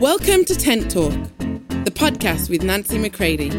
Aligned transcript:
Welcome 0.00 0.44
to 0.44 0.54
Tent 0.54 0.92
Talk, 0.92 1.10
the 1.38 1.90
podcast 1.92 2.48
with 2.48 2.62
Nancy 2.62 2.98
McCready, 2.98 3.50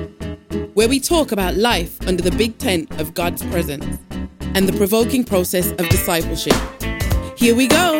where 0.74 0.88
we 0.88 0.98
talk 0.98 1.34
about 1.34 1.56
life 1.56 2.02
under 2.08 2.24
the 2.24 2.32
big 2.32 2.58
tent 2.58 2.98
of 2.98 3.14
God's 3.14 3.44
presence 3.48 4.00
and 4.56 4.66
the 4.66 4.72
provoking 4.78 5.26
process 5.26 5.72
of 5.72 5.90
discipleship. 5.90 6.56
Here 7.38 7.54
we 7.54 7.68
go. 7.68 8.00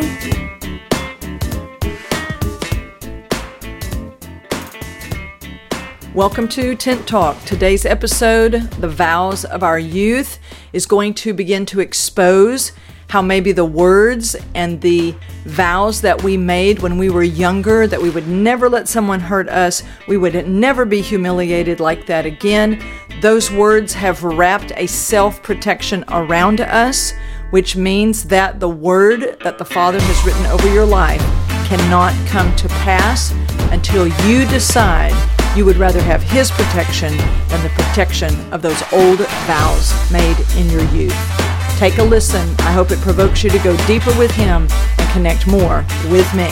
Welcome 6.14 6.48
to 6.48 6.74
Tent 6.74 7.06
Talk. 7.06 7.38
Today's 7.44 7.84
episode, 7.84 8.52
The 8.52 8.88
Vows 8.88 9.44
of 9.44 9.62
Our 9.62 9.78
Youth, 9.78 10.38
is 10.72 10.86
going 10.86 11.12
to 11.14 11.34
begin 11.34 11.66
to 11.66 11.80
expose 11.80 12.72
how 13.10 13.20
maybe 13.20 13.50
the 13.50 13.64
words 13.64 14.36
and 14.54 14.80
the 14.80 15.12
vows 15.44 16.00
that 16.00 16.22
we 16.22 16.36
made 16.36 16.78
when 16.78 16.96
we 16.96 17.10
were 17.10 17.24
younger, 17.24 17.88
that 17.88 18.00
we 18.00 18.08
would 18.08 18.28
never 18.28 18.68
let 18.68 18.86
someone 18.86 19.18
hurt 19.18 19.48
us, 19.48 19.82
we 20.06 20.16
would 20.16 20.46
never 20.46 20.84
be 20.84 21.00
humiliated 21.00 21.80
like 21.80 22.06
that 22.06 22.24
again, 22.24 22.80
those 23.20 23.50
words 23.50 23.92
have 23.92 24.22
wrapped 24.22 24.70
a 24.76 24.86
self 24.86 25.42
protection 25.42 26.04
around 26.06 26.60
us, 26.60 27.12
which 27.50 27.74
means 27.74 28.22
that 28.28 28.60
the 28.60 28.68
word 28.68 29.36
that 29.42 29.58
the 29.58 29.64
Father 29.64 29.98
has 30.00 30.24
written 30.24 30.46
over 30.46 30.72
your 30.72 30.86
life 30.86 31.20
cannot 31.66 32.14
come 32.28 32.54
to 32.54 32.68
pass 32.68 33.32
until 33.72 34.06
you 34.24 34.46
decide 34.46 35.12
you 35.56 35.64
would 35.64 35.78
rather 35.78 36.00
have 36.00 36.22
His 36.22 36.48
protection 36.52 37.16
than 37.48 37.60
the 37.64 37.72
protection 37.74 38.32
of 38.52 38.62
those 38.62 38.80
old 38.92 39.18
vows 39.18 40.12
made 40.12 40.36
in 40.56 40.70
your 40.70 40.84
youth. 40.94 41.39
Take 41.80 41.96
a 41.96 42.02
listen. 42.02 42.46
I 42.58 42.72
hope 42.72 42.90
it 42.90 42.98
provokes 42.98 43.42
you 43.42 43.48
to 43.48 43.58
go 43.60 43.74
deeper 43.86 44.14
with 44.18 44.30
Him 44.32 44.68
and 44.98 45.10
connect 45.12 45.46
more 45.46 45.78
with 46.10 46.30
me. 46.34 46.48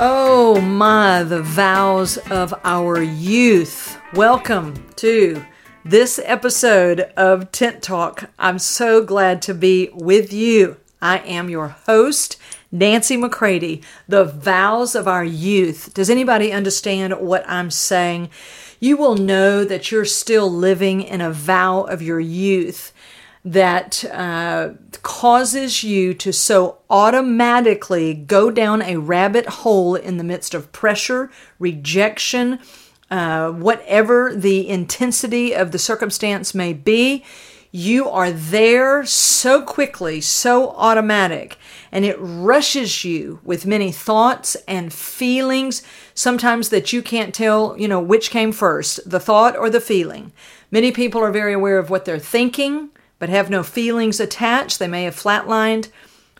Oh 0.00 0.58
my, 0.62 1.22
the 1.22 1.42
vows 1.42 2.16
of 2.30 2.54
our 2.64 3.02
youth. 3.02 4.00
Welcome 4.14 4.72
to 4.96 5.44
this 5.84 6.18
episode 6.24 7.00
of 7.14 7.52
Tent 7.52 7.82
Talk. 7.82 8.30
I'm 8.38 8.58
so 8.58 9.04
glad 9.04 9.42
to 9.42 9.52
be 9.52 9.90
with 9.92 10.32
you. 10.32 10.78
I 11.02 11.18
am 11.18 11.50
your 11.50 11.68
host, 11.68 12.38
Nancy 12.72 13.16
McCready. 13.16 13.82
The 14.08 14.24
vows 14.24 14.94
of 14.94 15.08
our 15.08 15.24
youth. 15.24 15.92
Does 15.94 16.10
anybody 16.10 16.52
understand 16.52 17.20
what 17.20 17.44
I'm 17.48 17.70
saying? 17.70 18.30
you 18.80 18.96
will 18.96 19.16
know 19.16 19.64
that 19.64 19.90
you're 19.90 20.04
still 20.04 20.50
living 20.50 21.02
in 21.02 21.20
a 21.20 21.32
vow 21.32 21.82
of 21.82 22.02
your 22.02 22.20
youth 22.20 22.92
that 23.44 24.04
uh, 24.12 24.70
causes 25.02 25.84
you 25.84 26.12
to 26.12 26.32
so 26.32 26.78
automatically 26.90 28.12
go 28.12 28.50
down 28.50 28.82
a 28.82 28.96
rabbit 28.96 29.46
hole 29.46 29.94
in 29.94 30.16
the 30.16 30.24
midst 30.24 30.52
of 30.52 30.72
pressure, 30.72 31.30
rejection, 31.58 32.58
uh, 33.08 33.50
whatever 33.52 34.34
the 34.34 34.68
intensity 34.68 35.54
of 35.54 35.70
the 35.70 35.78
circumstance 35.78 36.54
may 36.54 36.72
be. 36.72 37.24
You 37.78 38.08
are 38.08 38.30
there 38.30 39.04
so 39.04 39.60
quickly, 39.60 40.22
so 40.22 40.70
automatic, 40.70 41.58
and 41.92 42.06
it 42.06 42.16
rushes 42.18 43.04
you 43.04 43.38
with 43.44 43.66
many 43.66 43.92
thoughts 43.92 44.56
and 44.66 44.90
feelings, 44.90 45.82
sometimes 46.14 46.70
that 46.70 46.94
you 46.94 47.02
can't 47.02 47.34
tell, 47.34 47.76
you 47.78 47.86
know, 47.86 48.00
which 48.00 48.30
came 48.30 48.52
first, 48.52 49.00
the 49.04 49.20
thought 49.20 49.58
or 49.58 49.68
the 49.68 49.78
feeling. 49.78 50.32
Many 50.70 50.90
people 50.90 51.20
are 51.20 51.30
very 51.30 51.52
aware 51.52 51.76
of 51.76 51.90
what 51.90 52.06
they're 52.06 52.18
thinking, 52.18 52.88
but 53.18 53.28
have 53.28 53.50
no 53.50 53.62
feelings 53.62 54.20
attached. 54.20 54.78
They 54.78 54.88
may 54.88 55.04
have 55.04 55.14
flatlined. 55.14 55.90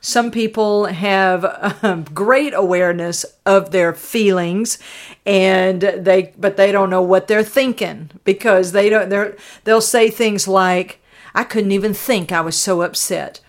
Some 0.00 0.30
people 0.30 0.86
have 0.86 1.78
um, 1.82 2.04
great 2.14 2.54
awareness 2.54 3.26
of 3.44 3.72
their 3.72 3.92
feelings, 3.92 4.78
and 5.26 5.82
they 5.82 6.32
but 6.38 6.56
they 6.56 6.72
don't 6.72 6.88
know 6.88 7.02
what 7.02 7.26
they're 7.26 7.44
thinking 7.44 8.10
because 8.24 8.72
they 8.72 8.88
don't. 8.88 9.10
They're, 9.10 9.36
they'll 9.64 9.82
say 9.82 10.08
things 10.08 10.48
like, 10.48 11.00
I 11.36 11.44
couldn't 11.44 11.72
even 11.72 11.92
think 11.92 12.32
I 12.32 12.40
was 12.40 12.56
so 12.56 12.80
upset, 12.80 13.40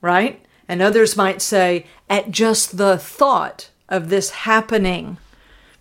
right? 0.00 0.42
And 0.66 0.80
others 0.80 1.14
might 1.14 1.42
say, 1.42 1.84
at 2.08 2.30
just 2.30 2.78
the 2.78 2.96
thought 2.96 3.68
of 3.86 4.08
this 4.08 4.30
happening, 4.30 5.18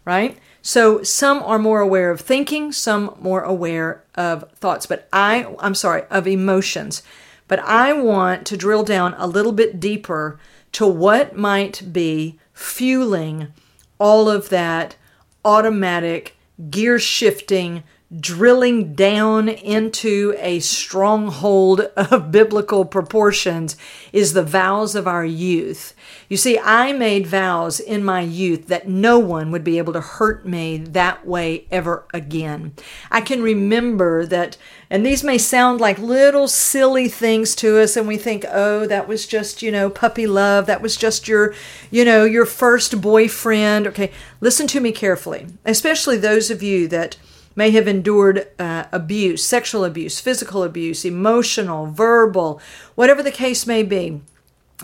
right? 0.03 0.37
So 0.61 1.03
some 1.03 1.41
are 1.41 1.57
more 1.57 1.79
aware 1.79 2.11
of 2.11 2.19
thinking, 2.19 2.73
some 2.73 3.15
more 3.19 3.41
aware 3.41 4.03
of 4.15 4.51
thoughts, 4.51 4.85
but 4.85 5.07
I, 5.13 5.55
I'm 5.59 5.73
sorry, 5.73 6.03
of 6.11 6.27
emotions. 6.27 7.01
But 7.47 7.59
I 7.59 7.93
want 7.93 8.45
to 8.47 8.57
drill 8.57 8.83
down 8.83 9.15
a 9.17 9.25
little 9.25 9.53
bit 9.53 9.79
deeper 9.79 10.39
to 10.73 10.85
what 10.85 11.37
might 11.37 11.93
be 11.93 12.39
fueling 12.51 13.53
all 13.99 14.29
of 14.29 14.49
that 14.49 14.97
automatic 15.45 16.35
gear 16.69 16.99
shifting 16.99 17.83
drilling 18.19 18.93
down 18.93 19.49
into 19.49 20.35
a 20.37 20.59
stronghold 20.59 21.81
of 21.95 22.31
biblical 22.31 22.85
proportions 22.85 23.75
is 24.11 24.33
the 24.33 24.43
vows 24.43 24.95
of 24.95 25.07
our 25.07 25.25
youth. 25.25 25.93
You 26.29 26.37
see, 26.37 26.59
I 26.59 26.93
made 26.93 27.27
vows 27.27 27.79
in 27.79 28.03
my 28.03 28.21
youth 28.21 28.67
that 28.67 28.87
no 28.87 29.19
one 29.19 29.51
would 29.51 29.63
be 29.63 29.77
able 29.77 29.93
to 29.93 30.01
hurt 30.01 30.45
me 30.45 30.77
that 30.77 31.25
way 31.25 31.65
ever 31.71 32.05
again. 32.13 32.73
I 33.11 33.21
can 33.21 33.41
remember 33.41 34.25
that, 34.27 34.57
and 34.89 35.05
these 35.05 35.23
may 35.23 35.37
sound 35.37 35.81
like 35.81 35.97
little 35.99 36.47
silly 36.47 37.07
things 37.07 37.55
to 37.55 37.79
us, 37.79 37.97
and 37.97 38.07
we 38.07 38.17
think, 38.17 38.45
oh, 38.49 38.85
that 38.87 39.07
was 39.07 39.25
just, 39.25 39.61
you 39.61 39.71
know, 39.71 39.89
puppy 39.89 40.27
love. 40.27 40.65
That 40.65 40.81
was 40.81 40.95
just 40.95 41.27
your, 41.27 41.53
you 41.89 42.05
know, 42.05 42.25
your 42.25 42.45
first 42.45 43.01
boyfriend. 43.01 43.87
Okay, 43.87 44.11
listen 44.41 44.67
to 44.67 44.79
me 44.79 44.91
carefully, 44.91 45.47
especially 45.65 46.17
those 46.17 46.51
of 46.51 46.61
you 46.61 46.87
that 46.89 47.17
may 47.55 47.71
have 47.71 47.87
endured 47.87 48.47
uh, 48.59 48.85
abuse, 48.91 49.43
sexual 49.43 49.85
abuse, 49.85 50.19
physical 50.19 50.63
abuse, 50.63 51.05
emotional, 51.05 51.87
verbal, 51.87 52.61
whatever 52.95 53.21
the 53.21 53.31
case 53.31 53.67
may 53.67 53.83
be, 53.83 54.21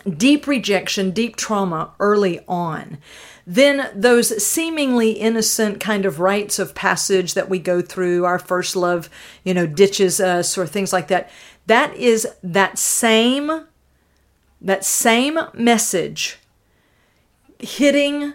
deep 0.08 0.48
rejection, 0.48 1.12
deep 1.12 1.36
trauma 1.36 1.92
early 2.00 2.40
on. 2.48 2.98
Then 3.46 3.90
those 3.96 4.46
seemingly 4.46 5.14
innocent 5.14 5.80
kind 5.80 6.06
of 6.06 6.20
rites 6.20 6.60
of 6.60 6.76
passage 6.76 7.34
that 7.34 7.50
we 7.50 7.58
go 7.58 7.82
through, 7.82 8.24
our 8.24 8.38
first 8.38 8.76
love, 8.76 9.10
you 9.44 9.56
know, 9.56 9.66
ditches 9.66 10.20
us 10.20 10.58
or 10.58 10.68
things 10.68 10.94
like 10.94 11.08
that. 11.08 11.32
That 11.66 11.96
is 11.96 12.28
that 12.44 12.78
same 12.78 13.66
that 14.62 14.84
same 14.84 15.40
message 15.54 16.38
hitting 17.60 18.34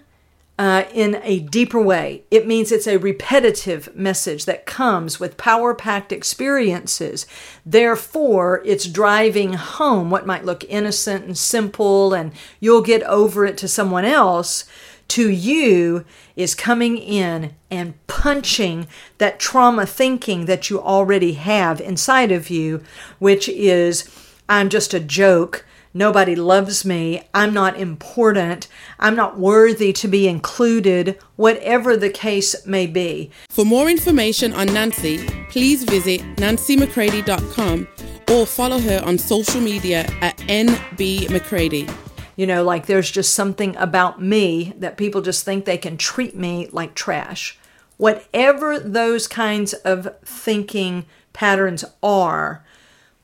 uh, 0.59 0.85
in 0.93 1.21
a 1.23 1.41
deeper 1.41 1.81
way. 1.81 2.23
It 2.31 2.47
means 2.47 2.71
it's 2.71 2.87
a 2.87 2.99
repetitive 2.99 3.95
message 3.97 4.45
that 4.45 4.67
comes 4.67 5.19
with 5.19 5.37
power 5.37 5.75
packed 5.75 6.13
experiences. 6.13 7.27
Therefore, 7.67 8.63
it's 8.65 8.87
driving 8.87 9.55
home 9.55 10.11
what 10.11 10.27
might 10.27 10.45
look 10.45 10.65
innocent 10.69 11.25
and 11.25 11.37
simple, 11.37 12.15
and 12.15 12.33
you'll 12.61 12.83
get 12.83 13.03
over 13.03 13.45
it 13.45 13.59
to 13.59 13.69
someone 13.69 14.05
else. 14.05 14.65
To 15.09 15.29
you 15.29 16.05
is 16.35 16.55
coming 16.55 16.97
in 16.97 17.55
and 17.71 17.95
punching 18.07 18.87
that 19.19 19.39
trauma 19.39 19.87
thinking 19.87 20.47
that 20.47 20.71
you 20.71 20.81
already 20.81 21.35
have 21.35 21.81
inside 21.81 22.33
of 22.33 22.49
you, 22.49 22.83
which 23.19 23.49
is, 23.49 24.09
I'm 24.49 24.71
just 24.71 24.95
a 24.95 25.01
joke. 25.01 25.67
Nobody 25.97 26.35
loves 26.35 26.85
me. 26.85 27.23
I'm 27.33 27.55
not 27.55 27.79
important. 27.79 28.67
I'm 28.99 29.15
not 29.15 29.39
worthy 29.39 29.93
to 29.93 30.09
be 30.09 30.27
included, 30.27 31.17
whatever 31.37 31.97
the 31.97 32.11
case 32.11 32.67
may 32.67 32.89
be. 32.89 33.31
For 33.49 33.65
more 33.65 33.89
information 33.89 34.53
on 34.55 34.67
Nancy, 34.67 35.25
please 35.51 35.85
visit 35.85 36.21
nancymccready.com 36.35 37.87
or 38.29 38.45
follow 38.45 38.81
her 38.81 39.03
on 39.05 39.19
social 39.19 39.61
media 39.61 40.01
at 40.21 40.37
nbmccready. 40.39 41.95
You 42.35 42.49
know, 42.49 42.65
like 42.65 42.87
there's 42.87 43.13
just 43.13 43.33
something 43.33 43.77
about 43.77 44.21
me 44.21 44.73
that 44.79 44.97
people 44.97 45.23
just 45.23 45.45
think 45.45 45.65
they 45.65 45.79
can 45.79 45.97
treat 45.97 46.35
me 46.35 46.69
like 46.73 46.97
trash. 46.97 47.57
Whatever 47.99 48.81
those 48.81 49.29
kinds 49.29 49.75
of 49.75 50.09
thinking 50.25 51.07
patterns 51.33 51.85
are, 52.03 52.64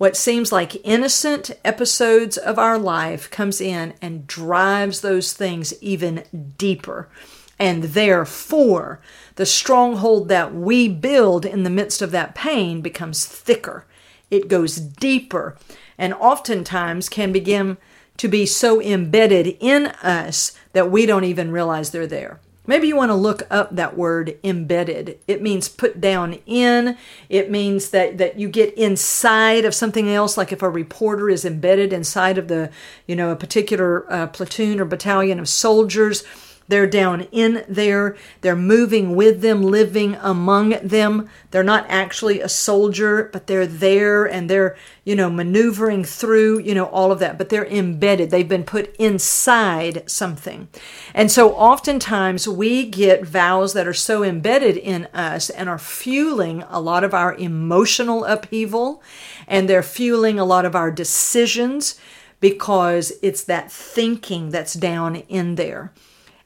what 0.00 0.16
seems 0.16 0.50
like 0.50 0.82
innocent 0.82 1.50
episodes 1.62 2.38
of 2.38 2.58
our 2.58 2.78
life 2.78 3.30
comes 3.30 3.60
in 3.60 3.92
and 4.00 4.26
drives 4.26 5.02
those 5.02 5.34
things 5.34 5.74
even 5.82 6.24
deeper. 6.56 7.06
And 7.58 7.82
therefore, 7.82 9.02
the 9.34 9.44
stronghold 9.44 10.28
that 10.28 10.54
we 10.54 10.88
build 10.88 11.44
in 11.44 11.64
the 11.64 11.68
midst 11.68 12.00
of 12.00 12.12
that 12.12 12.34
pain 12.34 12.80
becomes 12.80 13.26
thicker. 13.26 13.84
It 14.30 14.48
goes 14.48 14.76
deeper 14.76 15.58
and 15.98 16.14
oftentimes 16.14 17.10
can 17.10 17.30
begin 17.30 17.76
to 18.16 18.26
be 18.26 18.46
so 18.46 18.80
embedded 18.80 19.54
in 19.60 19.88
us 20.02 20.56
that 20.72 20.90
we 20.90 21.04
don't 21.04 21.24
even 21.24 21.52
realize 21.52 21.90
they're 21.90 22.06
there. 22.06 22.40
Maybe 22.66 22.88
you 22.88 22.96
want 22.96 23.10
to 23.10 23.14
look 23.14 23.42
up 23.50 23.74
that 23.74 23.96
word 23.96 24.38
embedded. 24.44 25.18
It 25.26 25.42
means 25.42 25.68
put 25.68 26.00
down 26.00 26.34
in. 26.46 26.96
It 27.28 27.50
means 27.50 27.90
that, 27.90 28.18
that 28.18 28.38
you 28.38 28.48
get 28.48 28.74
inside 28.74 29.64
of 29.64 29.74
something 29.74 30.08
else, 30.08 30.36
like 30.36 30.52
if 30.52 30.62
a 30.62 30.68
reporter 30.68 31.30
is 31.30 31.44
embedded 31.44 31.92
inside 31.92 32.38
of 32.38 32.48
the, 32.48 32.70
you 33.06 33.16
know, 33.16 33.30
a 33.30 33.36
particular 33.36 34.10
uh, 34.12 34.26
platoon 34.26 34.78
or 34.78 34.84
battalion 34.84 35.40
of 35.40 35.48
soldiers. 35.48 36.22
They're 36.70 36.86
down 36.86 37.22
in 37.32 37.64
there. 37.68 38.16
They're 38.40 38.56
moving 38.56 39.16
with 39.16 39.40
them, 39.40 39.62
living 39.62 40.16
among 40.20 40.70
them. 40.82 41.28
They're 41.50 41.64
not 41.64 41.84
actually 41.88 42.40
a 42.40 42.48
soldier, 42.48 43.28
but 43.32 43.48
they're 43.48 43.66
there 43.66 44.24
and 44.24 44.48
they're, 44.48 44.76
you 45.04 45.16
know, 45.16 45.28
maneuvering 45.28 46.04
through, 46.04 46.60
you 46.60 46.74
know, 46.74 46.86
all 46.86 47.10
of 47.10 47.18
that. 47.18 47.38
But 47.38 47.48
they're 47.48 47.66
embedded. 47.66 48.30
They've 48.30 48.48
been 48.48 48.64
put 48.64 48.94
inside 48.96 50.08
something. 50.08 50.68
And 51.12 51.30
so 51.30 51.52
oftentimes 51.54 52.46
we 52.46 52.86
get 52.86 53.26
vows 53.26 53.72
that 53.72 53.88
are 53.88 53.92
so 53.92 54.22
embedded 54.22 54.76
in 54.76 55.06
us 55.06 55.50
and 55.50 55.68
are 55.68 55.78
fueling 55.78 56.62
a 56.68 56.80
lot 56.80 57.02
of 57.02 57.12
our 57.12 57.34
emotional 57.34 58.24
upheaval 58.24 59.02
and 59.48 59.68
they're 59.68 59.82
fueling 59.82 60.38
a 60.38 60.44
lot 60.44 60.64
of 60.64 60.76
our 60.76 60.92
decisions 60.92 61.98
because 62.38 63.12
it's 63.22 63.44
that 63.44 63.70
thinking 63.70 64.50
that's 64.50 64.74
down 64.74 65.16
in 65.16 65.56
there. 65.56 65.92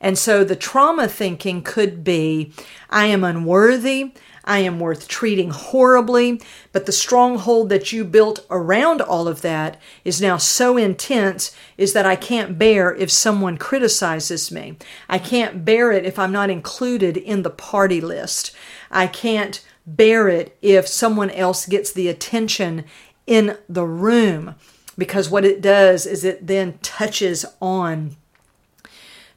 And 0.05 0.19
so 0.19 0.45
the 0.45 0.55
trauma 0.55 1.09
thinking 1.09 1.63
could 1.63 2.05
be 2.05 2.53
I 2.91 3.07
am 3.07 3.25
unworthy, 3.25 4.13
I 4.45 4.59
am 4.59 4.79
worth 4.79 5.09
treating 5.09 5.49
horribly, 5.49 6.43
but 6.73 6.85
the 6.85 6.93
stronghold 6.93 7.71
that 7.71 7.91
you 7.91 8.05
built 8.05 8.45
around 8.51 9.01
all 9.01 9.27
of 9.27 9.41
that 9.41 9.81
is 10.05 10.21
now 10.21 10.37
so 10.37 10.77
intense 10.77 11.57
is 11.79 11.95
that 11.95 12.05
I 12.05 12.17
can't 12.17 12.59
bear 12.59 12.95
if 12.95 13.11
someone 13.11 13.57
criticizes 13.57 14.53
me. 14.53 14.77
I 15.09 15.19
can't 15.19 15.65
bear 15.65 15.91
it 15.91 16.05
if 16.05 16.19
I'm 16.19 16.33
not 16.33 16.51
included 16.51 17.17
in 17.17 17.43
the 17.43 17.49
party 17.49 18.03
list. 18.03 18.55
I 18.91 19.07
can't 19.07 19.65
bear 19.87 20.29
it 20.29 20.55
if 20.61 20.87
someone 20.87 21.31
else 21.31 21.65
gets 21.65 21.91
the 21.91 22.09
attention 22.09 22.85
in 23.27 23.57
the 23.71 23.87
room 23.87 24.57
because 24.99 25.31
what 25.31 25.47
it 25.47 25.63
does 25.63 26.05
is 26.05 26.25
it 26.25 26.47
then 26.47 26.79
touches 26.83 27.47
on 27.63 28.17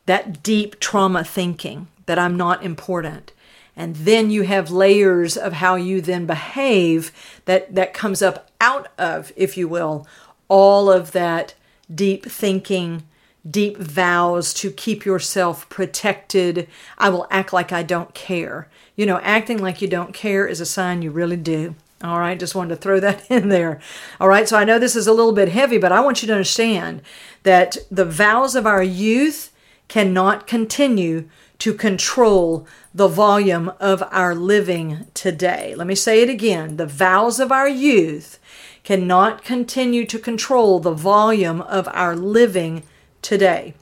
that 0.07 0.42
deep 0.42 0.80
trauma 0.80 1.24
thinking 1.24 1.88
that 2.07 2.18
I'm 2.18 2.36
not 2.36 2.63
important. 2.63 3.31
And 3.75 3.95
then 3.95 4.31
you 4.31 4.42
have 4.42 4.71
layers 4.71 5.38
of 5.38 5.54
how 5.54 5.75
you 5.75 6.01
then 6.01 6.25
behave 6.25 7.12
that, 7.45 7.75
that 7.75 7.94
comes 7.94 8.24
up 8.24 8.50
out 8.59 8.88
of, 8.98 9.31
if 9.36 9.56
you 9.56 9.68
will, 9.68 10.07
all 10.48 10.89
of 10.89 11.12
that 11.12 11.54
deep 11.94 12.25
thinking, 12.25 13.04
deep 13.50 13.77
vows 13.77 14.54
to 14.56 14.71
keep 14.71 15.06
yourself 15.06 15.69
protected. 15.69 16.68
I 16.98 17.09
will 17.09 17.27
act 17.30 17.54
like 17.54 17.71
I 17.71 17.83
don't 17.83 18.15
care. 18.15 18.68
You 18.95 19.06
know, 19.06 19.19
acting 19.19 19.59
like 19.59 19.81
you 19.81 19.88
don't 19.88 20.13
care 20.13 20.48
is 20.48 20.59
a 20.59 20.65
sign 20.65 21.04
you 21.04 21.12
really 21.12 21.38
do. 21.38 21.75
All 22.04 22.19
right, 22.19 22.39
just 22.39 22.56
wanted 22.56 22.75
to 22.75 22.81
throw 22.81 23.00
that 23.01 23.30
in 23.30 23.50
there. 23.50 23.80
All 24.19 24.27
right, 24.27 24.48
so 24.48 24.57
I 24.57 24.63
know 24.63 24.80
this 24.80 24.95
is 24.95 25.06
a 25.06 25.13
little 25.13 25.33
bit 25.33 25.50
heavy, 25.50 25.77
but 25.77 25.92
I 25.92 26.00
want 26.00 26.24
you 26.24 26.27
to 26.27 26.33
understand 26.33 27.01
that 27.44 27.77
the 27.92 28.06
vows 28.06 28.56
of 28.56 28.65
our 28.65 28.81
youth 28.81 29.51
cannot 29.88 30.48
continue 30.48 31.30
to 31.60 31.74
control 31.74 32.68
the 32.94 33.07
volume 33.07 33.72
of 33.80 34.04
our 34.12 34.36
living 34.36 35.07
today. 35.13 35.74
Let 35.75 35.88
me 35.88 35.95
say 35.95 36.22
it 36.22 36.30
again. 36.30 36.78
The 36.78 36.86
vows 36.86 37.39
of 37.39 37.51
our 37.51 37.68
youth 37.68 38.39
cannot 38.84 39.44
continue 39.44 40.06
to 40.06 40.19
control 40.19 40.80
the 40.80 40.94
volume 40.94 41.62
of 41.62 41.88
our 41.92 42.16
living 42.16 42.84
today. 43.22 43.74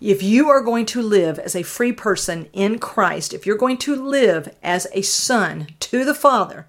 If 0.00 0.22
you 0.22 0.48
are 0.50 0.60
going 0.60 0.84
to 0.86 1.00
live 1.00 1.38
as 1.38 1.56
a 1.56 1.62
free 1.62 1.92
person 1.92 2.48
in 2.52 2.78
Christ, 2.78 3.32
if 3.32 3.46
you're 3.46 3.56
going 3.56 3.78
to 3.78 3.96
live 3.96 4.54
as 4.62 4.86
a 4.92 5.02
son 5.02 5.68
to 5.80 6.04
the 6.04 6.14
Father, 6.14 6.66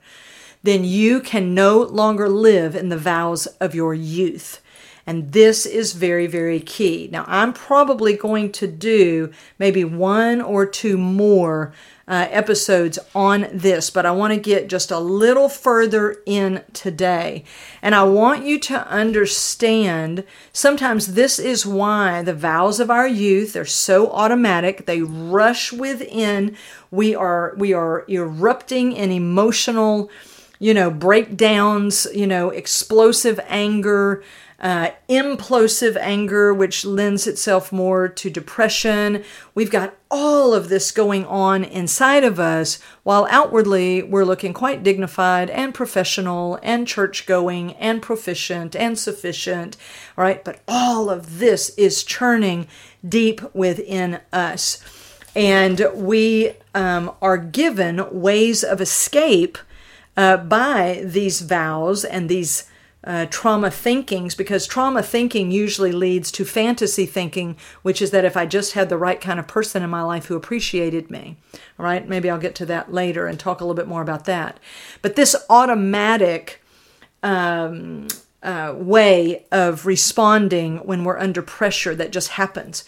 then 0.63 0.85
you 0.85 1.19
can 1.19 1.53
no 1.53 1.79
longer 1.79 2.29
live 2.29 2.75
in 2.75 2.89
the 2.89 2.97
vows 2.97 3.45
of 3.59 3.75
your 3.75 3.93
youth. 3.93 4.61
And 5.07 5.31
this 5.31 5.65
is 5.65 5.93
very, 5.93 6.27
very 6.27 6.59
key. 6.59 7.07
Now, 7.09 7.23
I'm 7.27 7.53
probably 7.53 8.17
going 8.17 8.51
to 8.51 8.67
do 8.67 9.31
maybe 9.57 9.85
one 9.85 10.41
or 10.41 10.65
two 10.65 10.97
more 10.97 11.71
uh, 12.09 12.27
episodes 12.29 12.99
on 13.15 13.47
this, 13.53 13.89
but 13.89 14.05
I 14.05 14.11
want 14.11 14.33
to 14.33 14.39
get 14.39 14.67
just 14.67 14.91
a 14.91 14.99
little 14.99 15.47
further 15.47 16.17
in 16.25 16.61
today. 16.73 17.45
And 17.81 17.95
I 17.95 18.03
want 18.03 18.45
you 18.45 18.59
to 18.59 18.85
understand 18.87 20.25
sometimes 20.51 21.13
this 21.13 21.39
is 21.39 21.65
why 21.65 22.21
the 22.21 22.33
vows 22.33 22.81
of 22.81 22.91
our 22.91 23.07
youth 23.07 23.55
are 23.55 23.65
so 23.65 24.11
automatic. 24.11 24.85
They 24.85 25.01
rush 25.01 25.71
within. 25.71 26.57
We 26.91 27.15
are, 27.15 27.55
we 27.57 27.73
are 27.73 28.03
erupting 28.09 28.91
in 28.91 29.11
emotional, 29.11 30.09
you 30.59 30.73
know, 30.73 30.89
breakdowns, 30.89 32.07
you 32.13 32.27
know, 32.27 32.49
explosive 32.49 33.39
anger 33.47 34.21
uh, 34.59 34.89
implosive 35.07 35.95
anger, 35.97 36.51
which 36.53 36.83
lends 36.83 37.27
itself 37.27 37.71
more 37.71 38.07
to 38.07 38.29
depression. 38.29 39.23
We've 39.53 39.69
got 39.69 39.95
all 40.09 40.53
of 40.53 40.69
this 40.69 40.91
going 40.91 41.25
on 41.25 41.63
inside 41.63 42.23
of 42.23 42.39
us, 42.39 42.79
while 43.03 43.27
outwardly 43.29 44.01
we're 44.01 44.25
looking 44.25 44.53
quite 44.53 44.81
dignified 44.81 45.49
and 45.51 45.73
professional 45.73 46.59
and 46.63 46.87
church 46.87 47.27
going 47.27 47.73
and 47.73 48.01
proficient 48.01 48.75
and 48.75 48.97
sufficient. 48.97 49.77
right? 50.15 50.43
but 50.43 50.61
all 50.67 51.09
of 51.09 51.39
this 51.39 51.69
is 51.77 52.03
churning 52.03 52.67
deep 53.07 53.41
within 53.53 54.19
us. 54.33 54.83
And 55.35 55.87
we 55.93 56.53
um, 56.73 57.11
are 57.21 57.37
given 57.37 58.07
ways 58.11 58.63
of 58.63 58.81
escape 58.81 59.59
uh, 60.15 60.37
by 60.37 61.03
these 61.05 61.41
vows 61.41 62.03
and 62.03 62.27
these 62.27 62.66
uh, 63.07 63.25
trauma 63.29 63.71
thinkings 63.71 64.35
because 64.35 64.67
trauma 64.67 65.01
thinking 65.01 65.49
usually 65.49 65.93
leads 65.93 66.29
to 66.29 66.43
fantasy 66.43 67.05
thinking, 67.05 67.55
which 67.81 68.01
is 68.01 68.11
that 68.11 68.25
if 68.25 68.35
I 68.35 68.45
just 68.45 68.73
had 68.73 68.89
the 68.89 68.97
right 68.97 69.21
kind 69.21 69.39
of 69.39 69.47
person 69.47 69.81
in 69.81 69.89
my 69.89 70.01
life 70.01 70.25
who 70.25 70.35
appreciated 70.35 71.09
me, 71.09 71.37
all 71.79 71.85
right, 71.85 72.05
maybe 72.05 72.29
I'll 72.29 72.37
get 72.37 72.53
to 72.55 72.65
that 72.65 72.93
later 72.93 73.25
and 73.25 73.39
talk 73.39 73.61
a 73.61 73.63
little 73.63 73.75
bit 73.75 73.87
more 73.87 74.01
about 74.01 74.25
that. 74.25 74.59
But 75.01 75.15
this 75.15 75.37
automatic 75.49 76.61
um, 77.23 78.09
uh, 78.43 78.73
way 78.75 79.45
of 79.53 79.85
responding 79.85 80.79
when 80.79 81.05
we're 81.05 81.17
under 81.17 81.41
pressure 81.41 81.95
that 81.95 82.11
just 82.11 82.31
happens, 82.31 82.83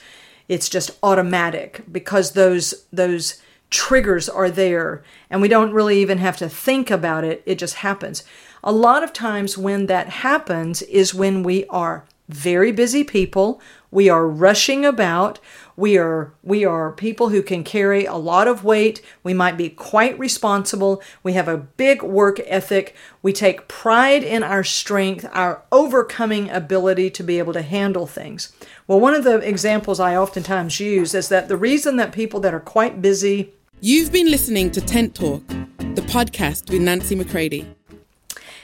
it's 0.50 0.68
just 0.68 0.92
automatic 1.02 1.86
because 1.90 2.34
those 2.34 2.86
those 2.92 3.42
triggers 3.70 4.28
are 4.28 4.50
there 4.50 5.04
and 5.30 5.42
we 5.42 5.48
don't 5.48 5.72
really 5.72 6.02
even 6.02 6.18
have 6.18 6.36
to 6.38 6.50
think 6.50 6.90
about 6.92 7.24
it, 7.24 7.42
it 7.46 7.56
just 7.56 7.76
happens. 7.76 8.24
A 8.64 8.72
lot 8.72 9.04
of 9.04 9.14
times 9.14 9.58
when 9.58 9.86
that 9.86 10.10
happens 10.10 10.82
is 10.84 11.14
when 11.14 11.44
we 11.44 11.66
are 11.66 12.06
very 12.28 12.72
busy 12.72 13.04
people, 13.04 13.60
we 13.90 14.08
are 14.08 14.28
rushing 14.28 14.86
about, 14.86 15.40
we 15.76 15.98
are 15.98 16.32
we 16.44 16.64
are 16.64 16.92
people 16.92 17.30
who 17.30 17.42
can 17.42 17.64
carry 17.64 18.06
a 18.06 18.16
lot 18.16 18.48
of 18.48 18.64
weight, 18.64 19.02
we 19.24 19.34
might 19.34 19.58
be 19.58 19.70
quite 19.70 20.18
responsible, 20.20 21.02
we 21.24 21.34
have 21.34 21.48
a 21.48 21.58
big 21.58 22.04
work 22.04 22.40
ethic, 22.46 22.96
we 23.24 23.34
take 23.34 23.68
pride 23.68 24.24
in 24.24 24.44
our 24.44 24.64
strength, 24.64 25.28
our 25.34 25.64
overcoming 25.72 26.52
ability 26.52 27.10
to 27.10 27.24
be 27.24 27.40
able 27.40 27.54
to 27.54 27.64
handle 27.64 28.06
things. 28.06 28.52
Well, 28.86 29.00
one 29.00 29.16
of 29.16 29.24
the 29.24 29.38
examples 29.38 30.00
I 30.00 30.16
oftentimes 30.16 30.80
use 30.80 31.16
is 31.16 31.30
that 31.30 31.48
the 31.48 31.58
reason 31.58 31.96
that 31.96 32.12
people 32.12 32.40
that 32.42 32.54
are 32.54 32.60
quite 32.60 33.02
busy 33.02 33.54
You've 33.82 34.12
been 34.12 34.30
listening 34.30 34.72
to 34.72 34.82
Tent 34.82 35.16
Talk, 35.16 35.48
the 35.48 36.04
podcast 36.10 36.70
with 36.70 36.82
Nancy 36.82 37.16
McCready. 37.16 37.66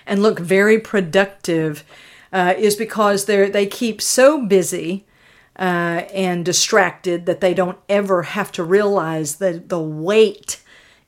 And 0.05 0.21
look 0.21 0.39
very 0.39 0.79
productive 0.79 1.83
uh, 2.31 2.53
is 2.57 2.75
because 2.75 3.25
they 3.25 3.50
they 3.50 3.65
keep 3.65 4.01
so 4.01 4.45
busy 4.45 5.05
uh, 5.57 6.03
and 6.13 6.43
distracted 6.43 7.25
that 7.25 7.41
they 7.41 7.53
don't 7.53 7.77
ever 7.88 8.24
have 8.24 8.51
to 8.53 8.63
realize 8.63 9.38
the, 9.38 9.63
the 9.65 9.79
weight 9.79 10.62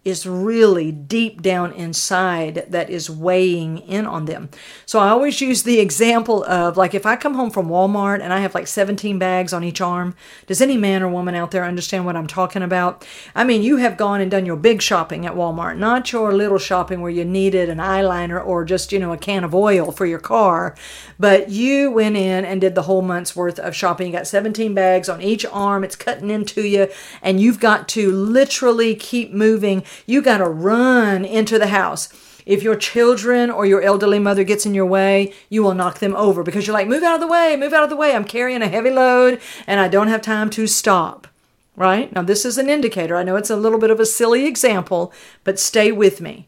is 0.08 0.26
really 0.26 0.90
deep 0.92 1.42
down 1.42 1.74
inside 1.74 2.66
that 2.70 2.90
is 2.90 3.10
weighing 3.10 3.80
in 3.80 4.06
on 4.06 4.24
them. 4.24 4.50
So 4.86 5.00
I 5.00 5.10
always 5.10 5.42
use 5.42 5.64
the 5.64 5.80
example 5.80 6.46
of 6.46 6.78
like 6.78 6.94
if 6.94 7.06
I 7.06 7.18
come 7.18 7.34
home 7.34 7.52
from 7.52 7.68
Walmart 7.68 8.22
and 8.22 8.32
I 8.32 8.40
have 8.40 8.56
like 8.56 8.68
17 8.68 9.20
bags 9.20 9.52
on 9.52 9.66
each 9.66 9.82
arm, 9.82 10.16
does 10.46 10.62
any 10.62 10.78
man 10.78 11.04
or 11.04 11.10
woman 11.10 11.36
out 11.36 11.52
there 11.52 11.66
understand 11.66 12.06
what 12.06 12.16
I'm 12.16 12.26
talking 12.26 12.64
about? 12.64 13.06
I 13.36 13.44
mean, 13.44 13.64
you 13.64 13.78
have 13.78 13.98
gone 13.98 14.22
and 14.22 14.32
done 14.32 14.46
your 14.46 14.56
big 14.56 14.82
shopping 14.82 15.26
at 15.26 15.34
Walmart, 15.34 15.78
not 15.78 16.14
your 16.14 16.34
little 16.34 16.58
shopping 16.58 17.02
where 17.02 17.12
you 17.12 17.26
needed 17.26 17.68
an 17.68 17.80
eyeliner 17.80 18.44
or 18.44 18.64
just, 18.64 18.94
you 18.94 19.00
know, 19.00 19.12
a 19.12 19.18
can 19.18 19.44
of 19.44 19.54
oil 19.54 19.92
for 19.92 20.06
your 20.06 20.20
car, 20.20 20.74
but 21.20 21.50
you 21.50 21.92
went 21.92 22.16
in 22.16 22.46
and 22.46 22.62
did 22.62 22.76
the 22.76 22.84
whole 22.84 23.02
month's 23.02 23.36
worth 23.36 23.60
of 23.60 23.76
shopping. 23.76 24.08
You 24.08 24.14
got 24.14 24.28
17 24.28 24.74
bags 24.74 25.10
on 25.10 25.22
each 25.22 25.46
arm, 25.46 25.84
it's 25.84 25.98
cutting 25.98 26.30
into 26.30 26.66
you, 26.66 26.88
and 27.22 27.42
you've 27.42 27.60
got 27.60 27.90
to 27.90 28.10
literally 28.10 28.96
keep 28.96 29.34
moving 29.34 29.84
you 30.06 30.22
got 30.22 30.38
to 30.38 30.48
run 30.48 31.26
into 31.26 31.58
the 31.58 31.68
house. 31.68 32.10
If 32.46 32.64
your 32.64 32.78
children 32.78 33.50
or 33.52 33.66
your 33.66 33.82
elderly 33.82 34.20
mother 34.20 34.46
gets 34.46 34.66
in 34.66 34.74
your 34.74 34.86
way, 34.86 35.34
you 35.50 35.62
will 35.64 35.74
knock 35.74 36.00
them 36.00 36.16
over 36.16 36.44
because 36.44 36.66
you're 36.66 36.74
like, 36.74 36.88
move 36.88 37.04
out 37.04 37.16
of 37.16 37.22
the 37.22 37.28
way, 37.28 37.58
move 37.58 37.74
out 37.74 37.84
of 37.84 37.90
the 37.90 37.98
way. 37.98 38.14
I'm 38.14 38.24
carrying 38.24 38.62
a 38.62 38.70
heavy 38.70 38.90
load 38.90 39.42
and 39.68 39.82
I 39.82 39.90
don't 39.90 40.08
have 40.08 40.22
time 40.22 40.50
to 40.52 40.66
stop. 40.66 41.28
Right? 41.76 42.12
Now, 42.12 42.24
this 42.24 42.44
is 42.44 42.58
an 42.58 42.70
indicator. 42.70 43.18
I 43.18 43.24
know 43.24 43.36
it's 43.36 43.52
a 43.52 43.56
little 43.56 43.78
bit 43.78 43.92
of 43.92 44.00
a 44.00 44.06
silly 44.06 44.48
example, 44.48 45.14
but 45.44 45.60
stay 45.60 45.92
with 45.92 46.22
me. 46.22 46.48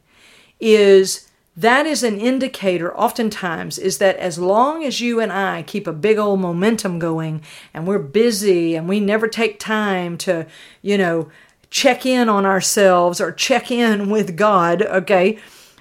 Is 0.60 1.29
that 1.60 1.86
is 1.86 2.03
an 2.03 2.18
indicator 2.18 2.96
oftentimes 2.98 3.77
is 3.77 3.98
that 3.98 4.15
as 4.15 4.39
long 4.39 4.86
as 4.86 5.01
you 5.01 5.20
and 5.20 5.29
I 5.29 5.62
keep 5.63 5.88
a 5.88 5.94
big 5.94 6.18
old 6.18 6.39
momentum 6.39 7.00
going 7.00 7.41
and 7.74 7.86
we're 7.86 8.00
busy 8.00 8.77
and 8.77 8.88
we 8.88 9.01
never 9.01 9.27
take 9.27 9.60
time 9.60 10.18
to, 10.20 10.48
you 10.82 10.98
know, 10.98 11.29
check 11.70 12.06
in 12.06 12.30
on 12.30 12.46
ourselves 12.46 13.22
or 13.22 13.32
check 13.32 13.72
in 13.72 14.10
with 14.10 14.36
God, 14.36 14.82
okay? 14.82 15.40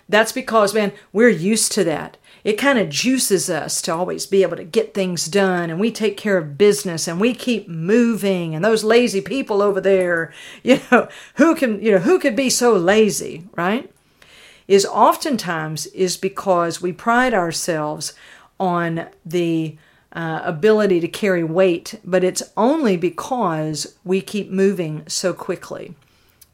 That's 0.09 0.33
because, 0.33 0.75
man, 0.75 0.93
we're 1.13 1.29
used 1.29 1.73
to 1.73 1.85
that. 1.85 2.17
It 2.45 2.55
kind 2.55 2.79
of 2.79 2.89
juices 2.89 3.51
us 3.51 3.83
to 3.83 3.95
always 3.95 4.25
be 4.25 4.43
able 4.43 4.57
to 4.57 4.65
get 4.65 4.95
things 4.95 5.27
done 5.27 5.71
and 5.71 5.79
we 5.81 5.91
take 5.91 6.17
care 6.17 6.39
of 6.39 6.57
business 6.57 7.07
and 7.07 7.21
we 7.21 7.35
keep 7.35 7.69
moving 7.69 8.55
and 8.55 8.65
those 8.65 8.85
lazy 8.85 9.21
people 9.21 9.61
over 9.61 9.81
there, 9.81 10.33
you 10.63 10.81
know, 10.91 11.09
who 11.35 11.55
can, 11.55 11.83
you 11.83 11.93
know, 11.93 11.99
who 11.99 12.19
could 12.19 12.37
be 12.37 12.49
so 12.49 12.75
lazy, 12.75 13.45
right? 13.57 13.91
is 14.69 14.85
oftentimes 14.85 15.87
is 15.87 16.19
because 16.19 16.81
we 16.81 16.93
pride 16.93 17.33
ourselves 17.33 18.13
on 18.61 19.09
the 19.25 19.77
uh, 20.13 20.41
ability 20.45 21.01
to 21.01 21.09
carry 21.09 21.45
weight, 21.45 22.01
but 22.05 22.25
it's 22.25 22.43
only 22.57 22.97
because 22.97 23.97
we 24.05 24.21
keep 24.21 24.51
moving 24.51 25.05
so 25.07 25.33
quickly. 25.33 25.95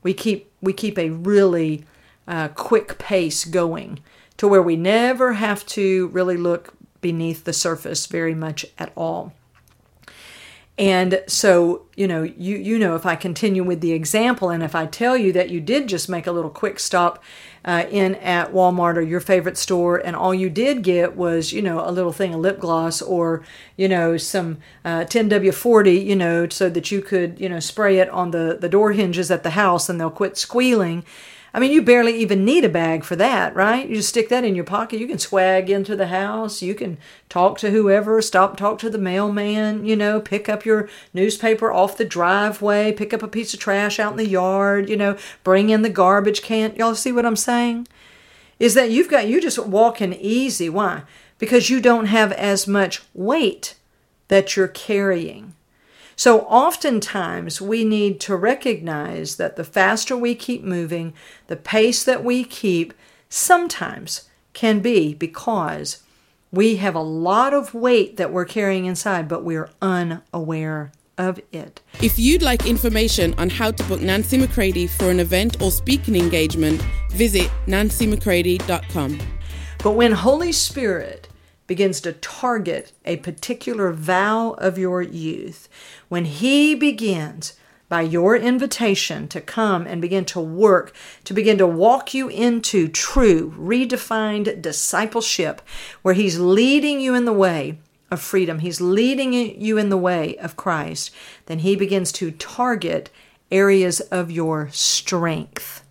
We 0.03 0.13
keep 0.15 0.51
we 0.61 0.73
keep 0.73 0.99
a 0.99 1.11
really 1.11 1.85
uh, 2.27 2.49
quick 2.49 2.99
pace 2.99 3.45
going 3.45 4.01
to 4.37 4.49
where 4.49 4.63
we 4.63 4.77
never 4.77 5.35
have 5.35 5.65
to 5.67 6.09
really 6.09 6.37
look 6.37 6.75
beneath 7.01 7.45
the 7.45 7.53
surface 7.53 8.07
very 8.07 8.35
much 8.35 8.67
at 8.79 8.93
all. 8.97 9.33
And 10.77 11.23
so, 11.29 11.83
you 11.95 12.09
know, 12.09 12.25
you 12.25 12.57
you 12.57 12.81
know 12.81 12.97
if 12.97 13.07
I 13.07 13.15
continue 13.15 13.63
with 13.63 13.81
the 13.81 13.93
example 13.93 14.51
and 14.51 14.61
if 14.61 14.75
I 14.75 14.87
tell 14.87 15.17
you 15.17 15.33
that 15.33 15.49
you 15.49 15.61
did 15.61 15.89
just 15.89 16.09
make 16.09 16.27
a 16.27 16.33
little 16.33 16.51
quick 16.51 16.81
stop 16.81 17.23
uh, 17.65 17.85
in 17.91 18.17
at 18.17 18.53
Walmart 18.53 18.97
or 18.97 19.01
your 19.01 19.21
favorite 19.21 19.57
store, 19.57 19.97
and 19.97 20.17
all 20.17 20.35
you 20.35 20.51
did 20.51 20.83
get 20.83 21.17
was, 21.17 21.53
you 21.53 21.63
know, 21.63 21.89
a 21.89 21.93
little 21.93 22.13
thing 22.13 22.35
of 22.35 22.41
lip 22.41 22.59
gloss 22.59 23.01
or, 23.01 23.45
you 23.77 23.89
know, 23.89 24.17
some 24.17 24.59
uh, 24.85 25.05
10W40, 25.05 26.05
you 26.05 26.17
know, 26.17 26.49
so 26.49 26.69
that 26.69 26.91
you 26.91 27.01
could, 27.01 27.41
you 27.41 27.49
know, 27.49 27.61
spray 27.61 28.01
it 28.01 28.11
on 28.11 28.33
the, 28.33 28.59
the 28.61 28.69
door 28.69 28.93
hinges 28.93 29.31
at 29.31 29.45
the 29.45 29.51
house 29.51 29.89
and 29.89 30.01
they'll 30.01 30.11
quit 30.11 30.37
squealing. 30.37 31.05
I 31.57 31.61
mean, 31.61 31.71
you 31.71 31.83
barely 31.83 32.17
even 32.17 32.45
need 32.45 32.65
a 32.65 32.69
bag 32.69 33.05
for 33.05 33.15
that, 33.15 33.55
right? 33.55 33.89
You 33.89 33.95
just 33.95 34.09
stick 34.09 34.29
that 34.29 34.43
in 34.43 34.57
your 34.57 34.65
pocket. 34.65 34.99
You 34.99 35.07
can 35.07 35.21
swag 35.21 35.71
into 35.71 35.95
the 35.95 36.09
house. 36.09 36.63
You 36.63 36.75
can 36.75 36.99
talk 37.29 37.59
to 37.59 37.71
whoever, 37.71 38.21
stop, 38.21 38.57
talk 38.57 38.81
to 38.81 38.91
the 38.91 38.99
mailman, 38.99 39.85
you 39.85 39.95
know, 39.95 40.21
pick 40.21 40.49
up 40.49 40.65
your 40.65 40.89
newspaper 41.13 41.73
off 41.73 41.97
the 41.97 42.05
driveway, 42.05 42.91
pick 42.91 43.15
up 43.15 43.23
a 43.23 43.29
piece 43.29 43.55
of 43.55 43.61
trash 43.61 44.01
out 44.01 44.11
in 44.11 44.19
the 44.19 44.27
yard, 44.27 44.89
you 44.89 44.97
know, 44.97 45.17
bring 45.45 45.71
in 45.71 45.83
the 45.83 45.89
garbage 45.89 46.43
can. 46.43 46.75
Y'all 46.75 46.97
see 46.97 47.13
what 47.13 47.25
I'm 47.25 47.37
saying? 47.37 47.87
Is 48.59 48.75
that 48.75 48.91
you've 48.91 49.09
got, 49.09 49.29
you 49.29 49.41
just 49.41 49.65
walking 49.65 50.13
easy. 50.13 50.69
Why? 50.69 51.03
Because 51.39 51.71
you 51.71 51.81
don't 51.81 52.07
have 52.07 52.33
as 52.33 52.67
much 52.67 53.03
weight 53.15 53.77
that 54.27 54.57
you're 54.57 54.67
carrying. 54.67 55.55
So, 56.17 56.41
oftentimes, 56.43 57.61
we 57.61 57.85
need 57.85 58.21
to 58.21 58.37
recognize 58.37 59.37
that 59.37 59.57
the 59.57 59.65
faster 59.65 60.17
we 60.17 60.35
keep 60.35 60.63
moving, 60.63 61.13
the 61.49 61.57
pace 61.57 62.05
that 62.05 62.23
we 62.23 62.45
keep, 62.45 62.95
sometimes 63.29 64.29
can 64.53 64.81
be 64.81 65.13
because 65.15 66.03
we 66.53 66.77
have 66.77 66.95
a 66.95 67.01
lot 67.01 67.53
of 67.53 67.75
weight 67.75 68.17
that 68.17 68.33
we're 68.33 68.45
carrying 68.45 68.87
inside, 68.87 69.27
but 69.29 69.43
we're 69.43 69.71
unaware 69.83 70.93
of 71.19 71.41
it. 71.53 71.81
If 72.01 72.19
you'd 72.19 72.43
like 72.43 72.67
information 72.67 73.35
on 73.35 73.51
how 73.51 73.71
to 73.73 73.85
book 73.85 74.01
Nancy 74.01 74.39
McCready 74.39 74.87
for 74.87 75.11
an 75.11 75.21
event 75.21 75.61
or 75.61 75.71
speaking 75.71 76.17
engagement, 76.17 76.81
visit 77.11 77.51
nancymccready.com. 77.67 79.19
But 79.83 79.93
when 79.93 80.13
Holy 80.13 80.53
Spirit 80.53 81.29
begins 81.67 82.01
to 82.03 82.13
target 82.13 82.93
a 83.05 83.17
particular 83.19 83.93
vow 83.93 84.53
of 84.59 84.79
your 84.79 85.03
youth, 85.03 85.69
when 86.09 86.25
He 86.25 86.75
begins 86.75 87.55
by 87.89 88.03
your 88.03 88.37
invitation 88.37 89.29
to 89.29 89.41
come 89.41 89.87
and 89.87 90.01
begin 90.01 90.25
to 90.25 90.41
work, 90.41 90.95
to 91.25 91.35
begin 91.35 91.59
to 91.59 91.67
walk 91.67 92.15
you 92.15 92.29
into 92.29 92.89
true, 92.89 93.55
redefined 93.59 94.61
discipleship, 94.61 95.63
where 96.03 96.15
He's 96.15 96.39
leading 96.39 97.01
you 97.01 97.15
in 97.15 97.25
the 97.25 97.33
way 97.33 97.79
of 98.11 98.21
freedom, 98.21 98.59
He's 98.61 98.81
leading 98.81 99.33
you 99.33 99.79
in 99.79 99.89
the 99.89 99.97
way 99.97 100.37
of 100.39 100.57
Christ, 100.57 101.11
then 101.47 101.61
He 101.61 101.77
begins 101.77 102.13
to 102.13 102.31
target 102.31 103.11
areas 103.51 104.01
of 104.01 104.31
your 104.31 104.69
strength. 104.73 105.85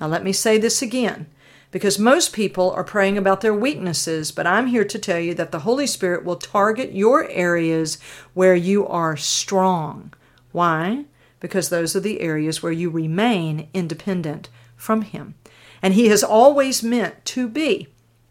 Now, 0.00 0.06
let 0.06 0.24
me 0.24 0.32
say 0.32 0.56
this 0.58 0.80
again 0.80 1.26
because 1.70 1.98
most 1.98 2.32
people 2.32 2.70
are 2.72 2.84
praying 2.84 3.16
about 3.16 3.40
their 3.40 3.54
weaknesses, 3.54 4.32
but 4.32 4.46
I'm 4.46 4.66
here 4.66 4.84
to 4.84 4.98
tell 4.98 5.20
you 5.20 5.34
that 5.34 5.52
the 5.52 5.60
Holy 5.60 5.86
Spirit 5.86 6.24
will 6.24 6.36
target 6.36 6.92
your 6.92 7.28
areas 7.28 7.98
where 8.34 8.54
you 8.54 8.86
are 8.86 9.16
strong. 9.16 10.12
Why? 10.52 11.04
Because 11.38 11.68
those 11.68 11.94
are 11.94 12.00
the 12.00 12.20
areas 12.20 12.62
where 12.62 12.72
you 12.72 12.90
remain 12.90 13.68
independent 13.72 14.48
from 14.76 15.02
Him. 15.02 15.34
And 15.80 15.94
He 15.94 16.08
has 16.08 16.24
always 16.24 16.82
meant 16.82 17.24
to 17.26 17.48
be 17.48 17.88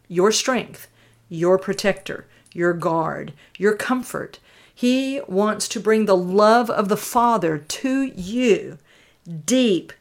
your 0.08 0.31
strength, 0.31 0.88
your 1.29 1.58
protector, 1.58 2.27
your 2.53 2.74
guard, 2.74 3.34
your 3.58 3.75
comfort. 3.75 4.39
He 4.74 5.22
wants 5.27 5.67
to 5.69 5.79
bring 5.79 6.05
the 6.05 6.17
love 6.17 6.69
of 6.69 6.89
the 6.89 6.98
Father 6.98 7.58
to 7.58 8.03
you 8.03 8.77
deep, 9.46 9.93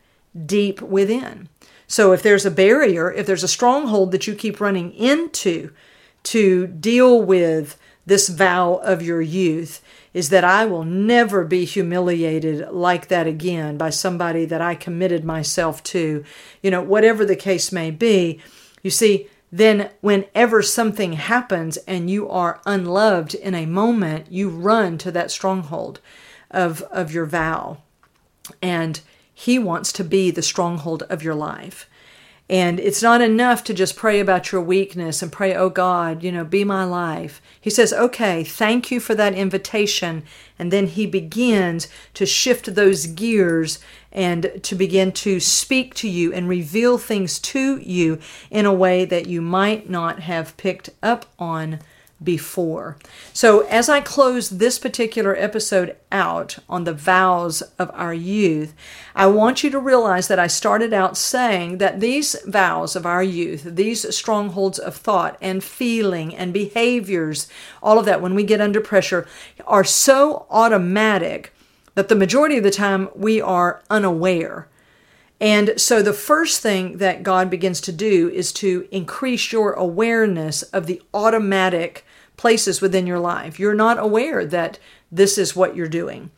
deep 0.47 0.80
within. 0.80 1.49
So 1.88 2.12
if 2.12 2.23
there's 2.23 2.47
a 2.47 2.50
barrier, 2.50 3.11
if 3.11 3.26
there's 3.26 3.42
a 3.42 3.49
stronghold 3.49 4.12
that 4.12 4.26
you 4.26 4.35
keep 4.35 4.61
running 4.61 4.92
into 4.92 5.73
to 6.25 6.66
deal 6.66 7.21
with 7.21 7.78
this 8.07 8.28
vow 8.28 8.75
of 8.75 9.02
your 9.02 9.23
youth, 9.23 9.83
is 10.14 10.28
that 10.28 10.45
I 10.45 10.64
will 10.64 10.85
never 10.85 11.45
be 11.45 11.64
humiliated 11.64 12.71
like 12.71 13.09
that 13.09 13.26
again 13.26 13.76
by 13.76 13.90
somebody 13.90 14.45
that 14.45 14.61
I 14.61 14.75
committed 14.75 15.25
myself 15.25 15.83
to, 15.85 16.25
you 16.62 16.71
know, 16.71 16.83
whatever 16.83 17.25
the 17.25 17.37
case 17.37 17.73
may 17.73 17.90
be. 17.90 18.40
You 18.83 18.90
see, 18.90 19.28
then 19.50 19.90
whenever 20.00 20.62
something 20.62 21.14
happens 21.14 21.76
and 21.78 22.11
you 22.11 22.28
are 22.28 22.61
unloved 22.66 23.35
in 23.35 23.54
a 23.54 23.66
moment, 23.66 24.30
you 24.30 24.50
run 24.50 24.99
to 24.99 25.11
that 25.12 25.30
stronghold 25.30 26.00
of, 26.50 26.83
of 26.83 27.12
your 27.12 27.26
vow. 27.26 27.78
And 28.61 29.00
he 29.38 29.57
wants 29.57 29.92
to 29.92 30.02
be 30.02 30.33
the 30.33 30.42
stronghold 30.42 31.04
of 31.04 31.23
your 31.23 31.35
life. 31.35 31.88
And 32.50 32.80
it's 32.80 33.04
not 33.04 33.21
enough 33.21 33.62
to 33.64 33.73
just 33.73 33.95
pray 33.95 34.18
about 34.18 34.50
your 34.50 34.61
weakness 34.61 35.23
and 35.23 35.30
pray, 35.30 35.54
oh 35.54 35.71
God, 35.71 36.25
you 36.25 36.33
know, 36.33 36.42
be 36.42 36.64
my 36.64 36.83
life. 36.83 37.40
He 37.61 37.71
says, 37.71 37.92
okay, 37.92 38.42
thank 38.42 38.90
you 38.90 38.99
for 38.99 39.14
that 39.14 39.35
invitation. 39.35 40.25
And 40.59 40.73
then 40.73 40.88
he 40.88 41.07
begins 41.07 41.87
to 42.14 42.26
shift 42.26 42.75
those 42.75 43.07
gears 43.07 43.78
and 44.11 44.59
to 44.64 44.75
begin 44.75 45.12
to 45.12 45.38
speak 45.38 45.95
to 45.97 46.09
you 46.09 46.33
and 46.33 46.49
reveal 46.49 46.99
things 46.99 47.38
to 47.38 47.76
you 47.76 48.18
in 48.50 48.66
a 48.66 48.75
way 48.75 49.04
that 49.04 49.28
you 49.28 49.40
might 49.40 49.88
not 49.88 50.18
have 50.18 50.57
picked 50.57 50.90
up 51.00 51.26
on 51.38 51.78
before. 52.23 52.97
So, 53.33 53.61
as 53.67 53.89
I 53.89 54.01
close 54.01 54.51
this 54.51 54.79
particular 54.79 55.37
episode 55.37 55.97
out 56.11 56.59
on 56.69 56.85
the 56.85 56.93
vows 56.93 57.63
of 57.79 57.91
our 57.95 58.13
youth, 58.13 58.75
I 59.15 59.27
want 59.27 59.63
you 59.63 59.71
to 59.71 59.79
realize 59.79 60.29
that 60.29 60.39
I 60.39 60.47
started 60.49 60.93
out 60.93 61.17
saying 61.17 61.79
that 61.79 62.01
these 62.01 62.37
vows 62.45 62.97
of 62.97 63.07
our 63.07 63.23
youth, 63.23 63.63
these 63.63 64.15
strongholds 64.15 64.79
of 64.79 64.97
thought 64.97 65.37
and 65.41 65.63
feeling 65.63 66.35
and 66.35 66.53
behaviors, 66.53 67.49
all 67.83 67.99
of 67.99 68.05
that 68.07 68.21
when 68.21 68.35
we 68.35 68.45
get 68.45 68.61
under 68.61 68.81
pressure, 68.81 69.27
are 69.67 69.85
so 69.85 70.47
automatic 70.51 71.53
that 71.95 72.09
the 72.09 72.15
majority 72.15 72.57
of 72.57 72.65
the 72.65 72.71
time 72.71 73.09
we 73.15 73.41
are 73.41 73.83
unaware. 73.91 74.69
And 75.41 75.81
so 75.81 76.03
the 76.03 76.13
first 76.13 76.61
thing 76.61 76.99
that 76.99 77.23
God 77.23 77.49
begins 77.49 77.81
to 77.83 77.93
do 77.93 78.29
is 78.31 78.53
to 78.55 78.89
increase 78.91 79.53
your 79.53 79.73
awareness 79.73 80.63
of 80.63 80.87
the 80.87 81.01
automatic 81.15 82.05
places 82.38 82.80
within 82.80 83.07
your 83.07 83.18
life. 83.18 83.59
You're 83.59 83.75
not 83.75 83.99
aware 83.99 84.47
that 84.47 84.78
this 85.12 85.37
is 85.37 85.54
what 85.54 85.76
you're 85.76 85.88
doing. 85.88 86.30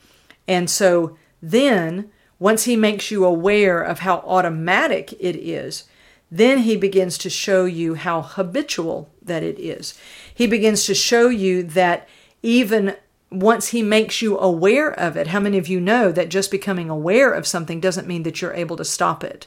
And 0.48 0.68
so 0.68 1.16
then, 1.40 2.10
once 2.40 2.64
he 2.64 2.74
makes 2.74 3.12
you 3.12 3.24
aware 3.24 3.80
of 3.80 4.00
how 4.00 4.16
automatic 4.26 5.12
it 5.20 5.36
is, 5.36 5.84
then 6.30 6.58
he 6.58 6.76
begins 6.76 7.18
to 7.18 7.30
show 7.30 7.66
you 7.66 7.94
how 7.94 8.22
habitual 8.22 9.10
that 9.22 9.42
it 9.42 9.58
is. 9.58 9.98
He 10.34 10.46
begins 10.46 10.86
to 10.86 10.94
show 10.94 11.28
you 11.28 11.62
that 11.62 12.08
even 12.42 12.96
once 13.30 13.68
he 13.68 13.82
makes 13.82 14.22
you 14.22 14.38
aware 14.38 14.90
of 14.90 15.16
it, 15.16 15.28
how 15.28 15.40
many 15.40 15.58
of 15.58 15.68
you 15.68 15.80
know 15.80 16.10
that 16.10 16.30
just 16.30 16.50
becoming 16.50 16.88
aware 16.88 17.32
of 17.32 17.46
something 17.46 17.80
doesn't 17.80 18.08
mean 18.08 18.22
that 18.24 18.40
you're 18.40 18.54
able 18.54 18.76
to 18.76 18.84
stop 18.84 19.22
it? 19.22 19.46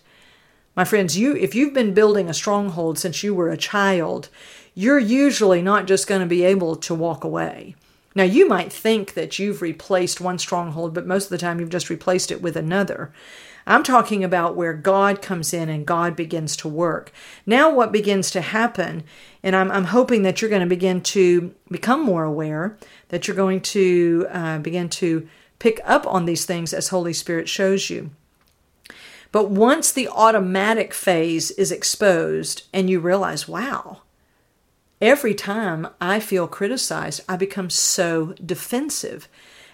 My 0.76 0.86
friends, 0.86 1.18
you 1.18 1.36
if 1.36 1.54
you've 1.54 1.74
been 1.74 1.94
building 1.94 2.30
a 2.30 2.34
stronghold 2.34 2.98
since 2.98 3.24
you 3.24 3.34
were 3.34 3.50
a 3.50 3.58
child, 3.58 4.30
you're 4.76 5.00
usually 5.00 5.62
not 5.62 5.88
just 5.88 6.08
going 6.08 6.22
to 6.22 6.28
be 6.28 6.44
able 6.44 6.76
to 6.76 6.96
walk 6.96 7.24
away. 7.24 7.76
Now, 8.16 8.24
you 8.24 8.48
might 8.48 8.72
think 8.72 9.14
that 9.16 9.40
you've 9.40 9.62
replaced 9.62 10.22
one 10.22 10.38
stronghold, 10.38 10.94
but 10.94 11.08
most 11.08 11.26
of 11.26 11.30
the 11.30 11.38
time 11.38 11.60
you've 11.60 11.70
just 11.70 11.90
replaced 11.90 12.32
it 12.32 12.42
with 12.42 12.56
another. 12.56 13.12
I'm 13.66 13.84
talking 13.84 14.24
about 14.24 14.56
where 14.56 14.74
God 14.74 15.22
comes 15.22 15.54
in 15.54 15.70
and 15.70 15.86
God 15.86 16.16
begins 16.16 16.56
to 16.58 16.68
work. 16.68 17.12
Now, 17.46 17.74
what 17.74 17.92
begins 17.92 18.30
to 18.32 18.42
happen, 18.42 19.04
and 19.42 19.56
I'm, 19.56 19.72
I'm 19.72 19.86
hoping 19.86 20.24
that 20.24 20.42
you're 20.42 20.50
going 20.50 20.62
to 20.62 20.68
begin 20.68 21.02
to 21.02 21.56
become 21.72 22.02
more 22.02 22.24
aware, 22.24 22.78
that 23.08 23.28
you're 23.28 23.38
going 23.38 23.62
to 23.62 24.28
uh, 24.30 24.60
begin 24.60 24.90
to 24.90 25.28
pick 25.60 25.80
up 25.86 26.06
on 26.06 26.26
these 26.26 26.46
things 26.46 26.74
as 26.74 26.90
Holy 26.90 27.14
Spirit 27.14 27.48
shows 27.48 27.90
you. 27.90 28.12
But 29.32 29.50
once 29.50 29.92
the 29.92 30.10
automatic 30.10 30.94
phase 30.94 31.50
is 31.52 31.72
exposed 31.72 32.68
and 32.72 32.90
you 32.90 33.00
realize, 33.00 33.48
wow, 33.48 34.02
every 35.04 35.36
time 35.36 35.86
I 36.00 36.22
feel 36.22 36.48
criticized, 36.48 37.22
I 37.28 37.36
become 37.36 37.70
so 37.70 38.34
defensive 38.44 39.28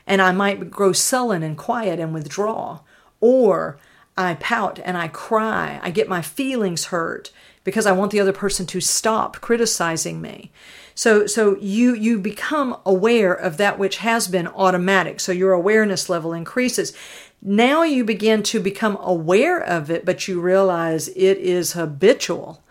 and 0.07 0.23
I 0.23 0.31
might 0.31 0.71
grow 0.71 0.91
sullen 0.91 1.43
and 1.43 1.55
quiet 1.55 1.99
and 1.99 2.15
withdraw. 2.15 2.79
Or 3.21 3.77
I 4.17 4.33
pout 4.33 4.79
and 4.83 4.97
I 4.97 5.07
cry. 5.07 5.79
I 5.83 5.91
get 5.91 6.09
my 6.09 6.23
feelings 6.23 6.85
hurt 6.85 7.31
because 7.63 7.85
I 7.85 7.91
want 7.91 8.11
the 8.11 8.19
other 8.19 8.33
person 8.33 8.65
to 8.65 8.81
stop 8.81 9.39
criticizing 9.39 10.19
me. 10.19 10.51
So 10.95 11.27
so 11.27 11.57
you 11.57 11.93
you 11.93 12.17
become 12.17 12.75
aware 12.83 13.33
of 13.33 13.57
that 13.57 13.77
which 13.77 13.97
has 13.97 14.27
been 14.27 14.47
automatic. 14.47 15.19
So 15.19 15.31
your 15.31 15.53
awareness 15.53 16.09
level 16.09 16.33
increases. 16.33 16.91
Now 17.39 17.83
you 17.83 18.03
begin 18.03 18.41
to 18.43 18.59
become 18.59 18.97
aware 18.99 19.61
of 19.61 19.91
it, 19.91 20.05
but 20.05 20.27
you 20.27 20.41
realize 20.41 21.07
it 21.09 21.37
is 21.37 21.73
habitual. 21.73 22.63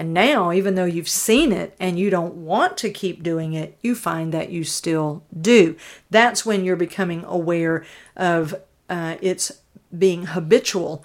And 0.00 0.14
now, 0.14 0.50
even 0.50 0.76
though 0.76 0.86
you've 0.86 1.10
seen 1.10 1.52
it 1.52 1.76
and 1.78 1.98
you 1.98 2.08
don't 2.08 2.36
want 2.36 2.78
to 2.78 2.88
keep 2.88 3.22
doing 3.22 3.52
it, 3.52 3.76
you 3.82 3.94
find 3.94 4.32
that 4.32 4.48
you 4.48 4.64
still 4.64 5.24
do. 5.38 5.76
That's 6.08 6.46
when 6.46 6.64
you're 6.64 6.74
becoming 6.74 7.22
aware 7.26 7.84
of 8.16 8.54
uh, 8.88 9.16
its 9.20 9.60
being 9.96 10.24
habitual 10.24 11.04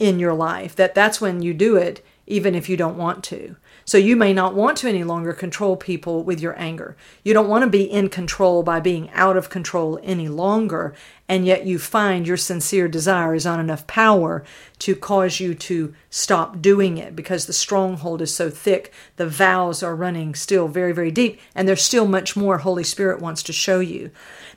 in 0.00 0.18
your 0.18 0.34
life 0.34 0.74
that 0.74 0.92
that's 0.92 1.20
when 1.20 1.40
you 1.42 1.54
do 1.54 1.76
it 1.76 2.04
even 2.32 2.54
if 2.54 2.66
you 2.66 2.78
don't 2.78 2.96
want 2.96 3.22
to. 3.22 3.56
So 3.84 3.98
you 3.98 4.16
may 4.16 4.32
not 4.32 4.54
want 4.54 4.78
to 4.78 4.88
any 4.88 5.04
longer 5.04 5.34
control 5.34 5.76
people 5.76 6.22
with 6.24 6.40
your 6.40 6.58
anger. 6.58 6.96
You 7.22 7.34
don't 7.34 7.48
want 7.48 7.62
to 7.62 7.70
be 7.70 7.82
in 7.82 8.08
control 8.08 8.62
by 8.62 8.80
being 8.80 9.10
out 9.10 9.36
of 9.36 9.50
control 9.50 10.00
any 10.02 10.28
longer 10.28 10.94
and 11.28 11.46
yet 11.46 11.66
you 11.66 11.78
find 11.78 12.26
your 12.26 12.36
sincere 12.36 12.88
desire 12.88 13.34
is 13.34 13.44
not 13.44 13.60
enough 13.60 13.86
power 13.86 14.44
to 14.78 14.94
cause 14.94 15.40
you 15.40 15.54
to 15.54 15.94
stop 16.10 16.60
doing 16.60 16.98
it 16.98 17.14
because 17.14 17.46
the 17.46 17.52
stronghold 17.52 18.22
is 18.22 18.34
so 18.34 18.50
thick. 18.50 18.92
The 19.16 19.28
vows 19.28 19.82
are 19.82 19.94
running 19.94 20.34
still 20.34 20.68
very 20.68 20.92
very 20.92 21.10
deep 21.10 21.38
and 21.54 21.68
there's 21.68 21.82
still 21.82 22.06
much 22.06 22.34
more 22.34 22.58
holy 22.58 22.84
spirit 22.84 23.20
wants 23.20 23.42
to 23.44 23.52
show 23.52 23.80
you. 23.80 24.10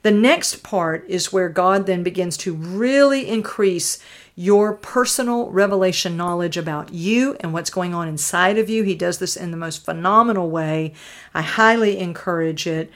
The 0.03 0.11
next 0.11 0.63
part 0.63 1.05
is 1.09 1.33
where 1.33 1.49
God 1.49 1.87
then 1.87 2.03
begins 2.03 2.37
to 2.37 2.53
really 2.53 3.27
increase 3.27 3.99
your 4.35 4.73
personal 4.73 5.49
revelation 5.49 6.17
knowledge 6.17 6.57
about 6.57 6.93
you 6.93 7.37
and 7.39 7.53
what's 7.53 7.69
going 7.69 7.93
on 7.93 8.07
inside 8.07 8.57
of 8.57 8.69
you. 8.69 8.83
He 8.83 8.95
does 8.95 9.19
this 9.19 9.37
in 9.37 9.51
the 9.51 9.57
most 9.57 9.85
phenomenal 9.85 10.49
way. 10.49 10.93
I 11.33 11.41
highly 11.41 11.97
encourage 11.99 12.67
it. 12.67 12.91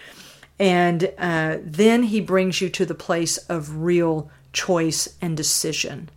And 0.60 1.14
uh, 1.18 1.58
then 1.64 2.04
he 2.04 2.20
brings 2.20 2.60
you 2.60 2.70
to 2.70 2.86
the 2.86 2.96
place 2.96 3.38
of 3.38 3.78
real 3.78 4.30
choice 4.52 5.16
and 5.22 5.38
decision. 5.38 6.10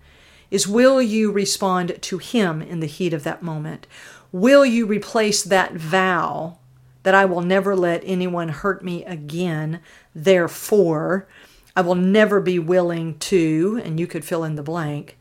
Is 0.51 0.67
will 0.67 1.01
you 1.01 1.31
respond 1.31 2.03
to 2.03 2.19
him 2.19 2.61
in 2.61 2.81
the 2.81 2.87
heat 2.87 3.15
of 3.15 3.23
that 3.23 3.43
moment? 3.43 3.87
Will 4.33 4.67
you 4.67 4.87
replace 4.87 5.45
that 5.45 5.75
vow 5.75 6.59
that 7.03 7.15
I 7.15 7.25
will 7.25 7.41
never 7.41 7.75
let 7.75 8.03
anyone 8.05 8.49
hurt 8.49 8.85
me 8.85 9.05
again. 9.05 9.81
Therefore, 10.15 11.27
I 11.75 11.81
will 11.81 11.95
never 11.95 12.41
be 12.41 12.59
willing 12.59 13.19
to, 13.19 13.81
and 13.85 13.99
you 13.99 14.07
could 14.07 14.25
fill 14.25 14.45
in 14.45 14.57
the 14.57 14.63
blank. 14.63 15.19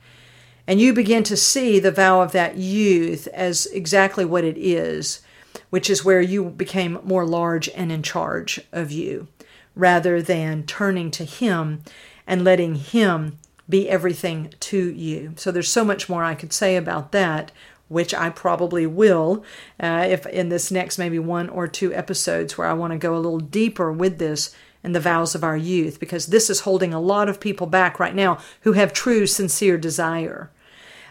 And 0.68 0.80
you 0.80 0.94
begin 0.94 1.24
to 1.24 1.38
see 1.38 1.80
the 1.80 1.92
vow 1.92 2.22
of 2.22 2.32
that 2.34 2.58
youth 2.58 3.28
as 3.34 3.66
exactly 3.68 4.26
what 4.26 4.44
it 4.44 4.58
is, 4.58 5.22
which 5.70 5.90
is 5.90 6.06
where 6.06 6.22
you 6.22 6.46
became 6.46 7.00
more 7.04 7.26
large 7.26 7.70
and 7.70 7.92
in 7.92 8.04
charge 8.04 8.62
of 8.72 8.92
you, 8.92 9.28
rather 9.76 10.22
than 10.22 10.66
turning 10.66 11.12
to 11.12 11.26
Him 11.26 11.84
and 12.28 12.44
letting 12.44 12.76
Him 12.76 13.38
be 13.68 13.90
everything 13.90 14.54
to 14.60 14.92
you. 14.92 15.34
So 15.38 15.52
there's 15.52 15.70
so 15.70 15.86
much 15.86 16.10
more 16.10 16.24
I 16.24 16.36
could 16.36 16.54
say 16.54 16.76
about 16.76 17.12
that 17.12 17.52
which 17.92 18.14
I 18.14 18.30
probably 18.30 18.88
will 18.88 19.44
uh, 19.78 20.06
if 20.08 20.26
in 20.26 20.48
this 20.48 20.72
next 20.72 20.98
maybe 20.98 21.20
one 21.20 21.50
or 21.50 21.68
two 21.68 21.94
episodes 21.94 22.58
where 22.58 22.66
I 22.66 22.72
want 22.72 22.94
to 22.94 22.98
go 22.98 23.14
a 23.14 23.20
little 23.20 23.42
deeper 23.42 23.92
with 23.92 24.18
this 24.18 24.56
and 24.84 24.96
the 24.96 25.00
vows 25.00 25.36
of 25.36 25.44
our 25.44 25.58
youth 25.58 26.00
because 26.00 26.28
this 26.28 26.50
is 26.50 26.62
holding 26.62 26.94
a 26.94 27.00
lot 27.00 27.30
of 27.30 27.40
people 27.40 27.68
back 27.68 28.00
right 28.00 28.16
now 28.16 28.38
who 28.62 28.74
have 28.74 28.94
true 28.94 29.28
sincere 29.28 29.78
desire. 29.78 30.52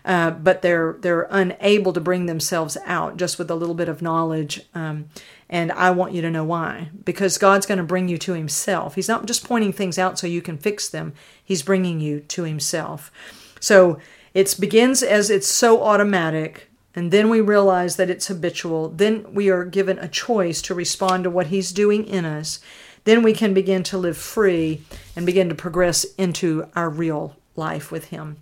Uh, 0.03 0.31
but 0.31 0.63
they're 0.63 0.97
they're 1.01 1.29
unable 1.31 1.93
to 1.93 2.01
bring 2.01 2.25
themselves 2.25 2.79
out 2.87 3.19
just 3.19 3.39
with 3.39 3.51
a 3.51 3.55
little 3.55 3.75
bit 3.75 3.89
of 3.89 4.01
knowledge. 4.01 4.63
Um, 4.75 5.11
and 5.49 5.71
I 5.73 5.91
want 5.91 6.15
you 6.15 6.23
to 6.23 6.31
know 6.31 6.45
why. 6.45 6.89
Because 7.05 7.37
God's 7.37 7.67
going 7.67 7.79
to 7.79 7.85
bring 7.85 8.09
you 8.09 8.17
to 8.19 8.33
Himself. 8.33 8.95
He's 8.95 9.09
not 9.09 9.27
just 9.27 9.45
pointing 9.45 9.75
things 9.75 9.99
out 9.99 10.19
so 10.19 10.27
you 10.27 10.41
can 10.41 10.57
fix 10.57 10.89
them. 10.89 11.13
He's 11.45 11.63
bringing 11.63 12.01
you 12.01 12.21
to 12.21 12.45
Himself. 12.45 13.13
So 13.61 13.99
it 14.33 14.57
begins 14.59 15.03
as 15.03 15.29
it's 15.29 15.49
so 15.49 15.83
automatic 15.83 16.71
and 16.95 17.13
then 17.13 17.29
we 17.29 17.41
realize 17.41 17.97
that 17.97 18.11
it's 18.11 18.27
habitual. 18.27 18.89
Then 18.89 19.33
we 19.33 19.49
are 19.49 19.65
given 19.65 19.99
a 19.99 20.09
choice 20.09 20.61
to 20.63 20.75
respond 20.75 21.25
to 21.25 21.31
what 21.31 21.49
He's 21.49 21.73
doing 21.73 22.05
in 22.05 22.25
us. 22.25 22.61
Then 23.05 23.23
we 23.23 23.33
can 23.33 23.55
begin 23.55 23.83
to 23.85 23.99
live 23.99 24.17
free 24.17 24.83
and 25.17 25.27
begin 25.27 25.49
to 25.49 25.55
progress 25.55 26.05
into 26.17 26.69
our 26.77 26.89
real 26.89 27.37
life 27.57 27.91
with 27.91 28.07
Him. 28.07 28.37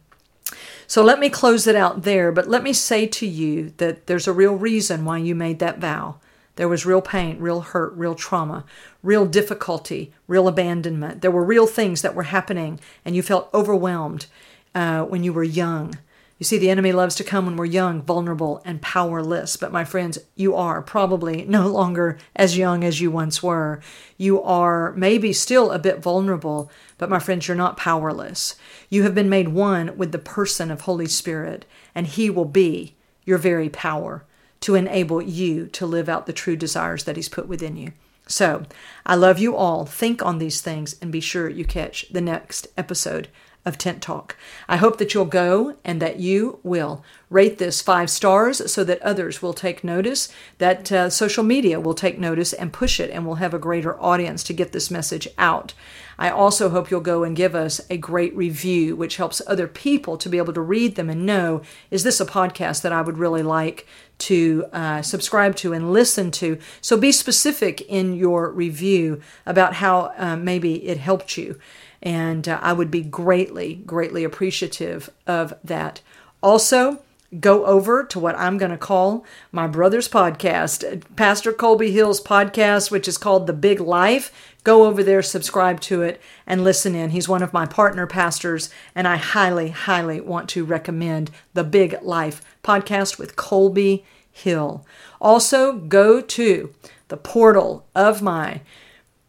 So 0.87 1.05
let 1.05 1.19
me 1.19 1.29
close 1.29 1.67
it 1.67 1.77
out 1.77 2.03
there, 2.03 2.33
but 2.33 2.49
let 2.49 2.63
me 2.63 2.73
say 2.73 3.07
to 3.07 3.27
you 3.27 3.75
that 3.77 4.07
there's 4.07 4.27
a 4.27 4.33
real 4.33 4.55
reason 4.55 5.05
why 5.05 5.19
you 5.19 5.35
made 5.35 5.59
that 5.59 5.79
vow. 5.79 6.17
There 6.57 6.69
was 6.69 6.87
real 6.87 7.03
pain, 7.03 7.39
real 7.39 7.61
hurt, 7.61 7.93
real 7.95 8.15
trauma, 8.15 8.65
real 9.03 9.27
difficulty, 9.27 10.13
real 10.27 10.49
abandonment. 10.49 11.21
There 11.21 11.31
were 11.31 11.45
real 11.45 11.67
things 11.67 12.03
that 12.03 12.15
were 12.15 12.25
happening, 12.25 12.81
and 13.05 13.15
you 13.15 13.23
felt 13.23 13.51
overwhelmed 13.55 14.27
uh, 14.75 15.05
when 15.05 15.23
you 15.23 15.33
were 15.33 15.45
young. 15.45 15.95
You 16.39 16.45
see, 16.45 16.59
the 16.59 16.71
enemy 16.71 16.93
loves 16.93 17.17
to 17.17 17.25
come 17.25 17.47
when 17.47 17.57
we're 17.57 17.65
young, 17.65 18.01
vulnerable, 18.01 18.63
and 18.65 18.81
powerless. 18.81 19.57
But 19.57 19.73
my 19.73 19.85
friends, 19.85 20.19
you 20.37 20.55
are 20.55 20.81
probably 20.81 21.45
no 21.45 21.67
longer 21.67 22.17
as 22.37 22.57
young 22.57 22.85
as 22.85 23.01
you 23.01 23.11
once 23.11 23.43
were. 23.43 23.81
You 24.17 24.41
are 24.43 24.93
maybe 24.93 25.33
still 25.33 25.73
a 25.73 25.81
bit 25.81 25.99
vulnerable, 25.99 26.71
but 26.97 27.11
my 27.11 27.19
friends, 27.19 27.49
you're 27.49 27.57
not 27.57 27.77
powerless. 27.77 28.55
You 28.89 29.03
have 29.03 29.17
been 29.17 29.29
made 29.29 29.49
one 29.49 29.99
with 29.99 30.13
the 30.13 30.19
person 30.19 30.71
of 30.71 30.83
Holy 30.83 31.09
Spirit, 31.09 31.65
and 31.93 32.07
He 32.07 32.31
will 32.31 32.45
be 32.45 32.95
your 33.25 33.39
very 33.39 33.69
power 33.69 34.25
to 34.61 34.77
enable 34.77 35.21
you 35.21 35.67
to 35.67 35.87
live 35.87 36.09
out 36.09 36.27
the 36.27 36.33
true 36.33 36.57
desires 36.57 37.03
that 37.05 37.17
He's 37.17 37.29
put 37.29 37.49
within 37.49 37.77
you. 37.77 37.93
So, 38.29 38.65
I 39.05 39.17
love 39.17 39.39
you 39.39 39.57
all. 39.57 39.87
Think 39.87 40.23
on 40.23 40.39
these 40.39 40.61
things 40.61 40.95
and 41.03 41.11
be 41.11 41.21
sure 41.21 41.49
you 41.49 41.65
catch 41.65 42.07
the 42.11 42.21
next 42.21 42.69
episode 42.77 43.29
of 43.69 43.79
Tent 43.79 44.03
Talk. 44.03 44.37
I 44.69 44.77
hope 44.79 44.99
that 44.99 45.15
you'll 45.15 45.27
go 45.27 45.77
and 45.85 46.03
that 46.03 46.19
you 46.19 46.59
will 46.63 47.05
rate 47.31 47.59
this 47.59 47.83
five 47.83 48.09
stars 48.09 48.73
so 48.73 48.83
that 48.85 49.03
others 49.03 49.43
will 49.43 49.53
take 49.53 49.85
notice, 49.85 50.33
that 50.57 50.91
uh, 50.91 51.11
social 51.11 51.45
media 51.45 51.79
will 51.79 51.95
take 51.95 52.19
notice 52.19 52.53
and 52.55 52.73
push 52.73 52.99
it, 52.99 53.11
and 53.11 53.27
we'll 53.27 53.37
have 53.37 53.55
a 53.55 53.59
greater 53.59 54.01
audience 54.01 54.43
to 54.45 54.55
get 54.55 54.73
this 54.73 54.91
message 54.91 55.29
out. 55.37 55.75
I 56.19 56.31
also 56.31 56.71
hope 56.71 56.91
you'll 56.91 57.01
go 57.01 57.23
and 57.23 57.37
give 57.37 57.55
us 57.55 57.81
a 57.91 57.97
great 57.97 58.35
review, 58.35 58.97
which 58.97 59.19
helps 59.19 59.41
other 59.47 59.69
people 59.69 60.17
to 60.17 60.29
be 60.29 60.39
able 60.39 60.53
to 60.55 60.61
read 60.61 60.97
them 60.97 61.09
and 61.09 61.25
know 61.25 61.63
is 61.93 62.03
this 62.03 62.21
a 62.21 62.27
podcast 62.27 62.83
that 62.83 62.93
I 62.93 63.03
would 63.03 63.19
really 63.19 63.43
like 63.43 63.87
to 64.19 64.67
uh, 64.73 65.01
subscribe 65.03 65.55
to 65.57 65.73
and 65.73 65.93
listen 65.93 66.33
to? 66.33 66.59
So 66.81 66.97
be 66.97 67.13
specific 67.13 67.83
in 67.83 68.15
your 68.15 68.51
review 68.51 69.21
about 69.47 69.75
how 69.75 70.13
uh, 70.17 70.37
maybe 70.37 70.85
it 70.89 70.99
helped 70.99 71.37
you. 71.37 71.61
And 72.03 72.49
uh, 72.49 72.59
I 72.63 72.73
would 72.73 72.91
be 72.91 73.03
greatly, 73.03 73.77
greatly 73.87 74.25
appreciative 74.25 75.11
of 75.27 75.55
that. 75.65 76.01
Also, 76.43 77.03
go 77.41 77.67
over 77.67 78.05
to 78.05 78.19
what 78.19 78.39
I'm 78.39 78.57
going 78.57 78.71
to 78.71 78.79
call 78.79 79.25
my 79.53 79.67
brother's 79.67 80.09
podcast, 80.09 81.03
Pastor 81.17 81.53
Colby 81.53 81.91
Hill's 81.91 82.21
podcast, 82.21 82.91
which 82.91 83.09
is 83.09 83.19
called 83.19 83.47
The 83.47 83.53
Big 83.53 83.81
Life. 83.81 84.33
Go 84.65 84.85
over 84.85 85.03
there, 85.03 85.23
subscribe 85.23 85.81
to 85.83 86.03
it, 86.03 86.21
and 86.47 86.65
listen 86.65 86.95
in. 86.95 87.11
He's 87.11 87.29
one 87.29 87.43
of 87.43 87.53
my 87.53 87.67
partner 87.67 88.07
pastors, 88.07 88.71
and 88.95 89.07
I 89.07 89.17
highly, 89.17 89.71
highly 89.71 90.21
want 90.21 90.49
to 90.51 90.65
recommend 90.65 91.31
The 91.55 91.65
Big 91.65 91.97
Life 92.03 92.43
podcast 92.63 93.19
with 93.19 93.37
Colby 93.37 94.05
Hill. 94.31 94.87
Also, 95.21 95.73
go 95.73 96.21
to 96.21 96.75
the 97.09 97.17
portal 97.17 97.87
of 97.95 98.23
my 98.23 98.61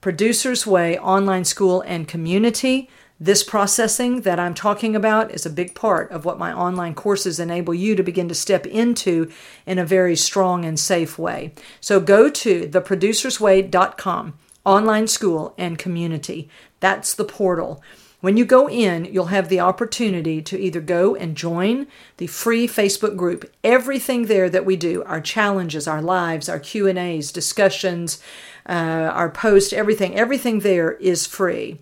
Producer's 0.01 0.65
Way 0.65 0.97
online 0.97 1.43
school 1.43 1.81
and 1.81 2.07
community. 2.07 2.89
This 3.19 3.43
processing 3.43 4.21
that 4.21 4.39
I'm 4.39 4.53
talking 4.53 4.95
about 4.95 5.31
is 5.31 5.45
a 5.45 5.49
big 5.49 5.75
part 5.75 6.09
of 6.12 6.23
what 6.23 6.39
my 6.39 6.53
online 6.53 6.95
courses 6.95 7.38
enable 7.38 7.73
you 7.73 7.95
to 7.97 8.03
begin 8.03 8.29
to 8.29 8.35
step 8.35 8.65
into 8.65 9.29
in 9.65 9.77
a 9.77 9.85
very 9.85 10.15
strong 10.15 10.63
and 10.63 10.79
safe 10.79 11.19
way. 11.19 11.53
So 11.81 11.99
go 11.99 12.29
to 12.29 12.62
theproducersway.com 12.62 14.35
online 14.63 15.07
school 15.07 15.53
and 15.57 15.77
community. 15.77 16.49
That's 16.79 17.13
the 17.13 17.25
portal. 17.25 17.83
When 18.21 18.36
you 18.36 18.43
go 18.43 18.69
in, 18.69 19.05
you'll 19.05 19.27
have 19.27 19.47
the 19.47 19.62
opportunity 19.62 20.41
to 20.41 20.60
either 20.60 20.82
go 20.82 21.15
and 21.15 21.38
join 21.38 21.88
the 22.17 22.27
free 22.27 22.67
Facebook 22.67 23.15
group. 23.15 23.49
Everything 23.63 24.25
there 24.25 24.49
that 24.49 24.65
we 24.65 24.75
do, 24.75 25.03
our 25.03 25.21
challenges, 25.21 25.88
our 25.88 26.01
lives, 26.01 26.49
our 26.49 26.60
Q&As, 26.60 27.32
discussions, 27.32 28.21
uh, 28.67 28.73
our 29.13 29.29
posts, 29.29 29.71
everything, 29.71 30.15
everything 30.15 30.60
there 30.60 30.91
is 30.93 31.25
free. 31.25 31.79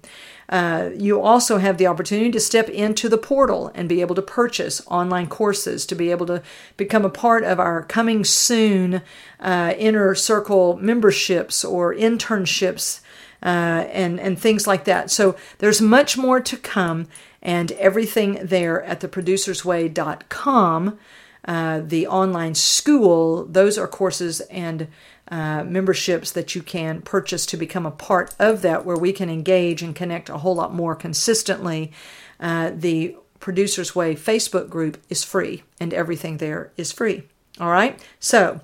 Uh, 0.50 0.91
you 0.95 1.19
also 1.19 1.58
have 1.58 1.78
the 1.78 1.88
opportunity 1.88 2.32
to 2.32 2.39
step 2.39 2.69
into 2.69 3.10
the 3.10 3.17
portal 3.17 3.71
and 3.73 3.89
be 3.89 4.00
able 4.00 4.15
to 4.15 4.21
purchase 4.21 4.82
online 4.88 5.28
courses, 5.28 5.86
to 5.86 5.95
be 5.95 6.12
able 6.12 6.26
to 6.26 6.41
become 6.78 7.04
a 7.04 7.10
part 7.10 7.43
of 7.43 7.60
our 7.60 7.84
coming 7.84 8.23
soon 8.23 9.02
uh, 9.39 9.73
inner 9.78 10.15
circle 10.15 10.78
memberships 10.78 11.65
or 11.65 11.93
internships. 11.93 13.02
Uh, 13.43 13.86
and 13.91 14.19
and 14.19 14.39
things 14.39 14.65
like 14.65 14.86
that. 14.86 15.12
So 15.12 15.36
there's 15.60 15.80
much 15.80 16.17
more 16.17 16.39
to 16.39 16.58
come, 16.58 17.08
and 17.41 17.71
everything 17.73 18.39
there 18.41 18.84
at 18.84 19.02
theproducersway.com. 19.02 21.00
Uh, 21.45 21.80
the 21.80 22.08
online 22.08 22.56
school; 22.56 23.45
those 23.45 23.78
are 23.78 23.88
courses 23.88 24.41
and 24.41 24.88
uh, 25.30 25.63
memberships 25.63 26.32
that 26.32 26.56
you 26.56 26.63
can 26.63 27.02
purchase 27.02 27.45
to 27.45 27.58
become 27.58 27.86
a 27.86 27.91
part 27.91 28.34
of 28.39 28.62
that, 28.63 28.86
where 28.86 28.97
we 28.97 29.13
can 29.13 29.30
engage 29.30 29.82
and 29.82 29.95
connect 29.95 30.30
a 30.30 30.39
whole 30.39 30.56
lot 30.56 30.73
more 30.73 30.95
consistently. 30.95 31.91
Uh, 32.39 32.71
the 32.73 33.15
Producers 33.39 33.95
Way 33.95 34.15
Facebook 34.15 34.69
group 34.69 34.97
is 35.10 35.23
free, 35.23 35.63
and 35.80 35.93
everything 35.93 36.38
there 36.38 36.71
is 36.76 36.91
free. 36.91 37.23
All 37.60 37.69
right, 37.69 38.00
so 38.19 38.62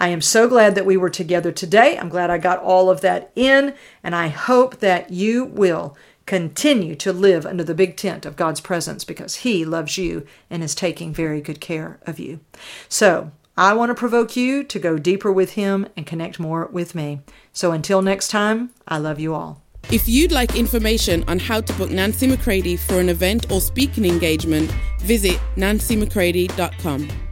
I 0.00 0.08
am 0.08 0.22
so 0.22 0.48
glad 0.48 0.74
that 0.74 0.86
we 0.86 0.96
were 0.96 1.10
together 1.10 1.52
today. 1.52 1.98
I'm 1.98 2.08
glad 2.08 2.30
I 2.30 2.38
got 2.38 2.58
all 2.58 2.88
of 2.88 3.02
that 3.02 3.30
in, 3.36 3.74
and 4.02 4.16
I 4.16 4.28
hope 4.28 4.78
that 4.78 5.10
you 5.10 5.44
will 5.44 5.94
continue 6.24 6.94
to 6.94 7.12
live 7.12 7.44
under 7.44 7.62
the 7.62 7.74
big 7.74 7.98
tent 7.98 8.24
of 8.24 8.36
God's 8.36 8.62
presence 8.62 9.04
because 9.04 9.36
He 9.36 9.64
loves 9.66 9.98
you 9.98 10.26
and 10.48 10.62
is 10.62 10.74
taking 10.74 11.12
very 11.12 11.42
good 11.42 11.60
care 11.60 12.00
of 12.06 12.18
you. 12.18 12.40
So, 12.88 13.30
I 13.58 13.74
want 13.74 13.90
to 13.90 13.94
provoke 13.94 14.36
you 14.36 14.64
to 14.64 14.78
go 14.78 14.96
deeper 14.96 15.30
with 15.30 15.52
Him 15.52 15.86
and 15.94 16.06
connect 16.06 16.40
more 16.40 16.66
with 16.72 16.94
me. 16.94 17.20
So 17.52 17.72
until 17.72 18.00
next 18.00 18.28
time, 18.28 18.70
I 18.88 18.96
love 18.96 19.20
you 19.20 19.34
all. 19.34 19.60
If 19.90 20.08
you'd 20.08 20.32
like 20.32 20.56
information 20.56 21.24
on 21.28 21.38
how 21.38 21.60
to 21.60 21.72
book 21.74 21.90
Nancy 21.90 22.26
McCready 22.26 22.76
for 22.76 23.00
an 23.00 23.10
event 23.10 23.52
or 23.52 23.60
speaking 23.60 24.06
engagement, 24.06 24.70
visit 25.00 25.38
nancymccready.com. 25.56 27.29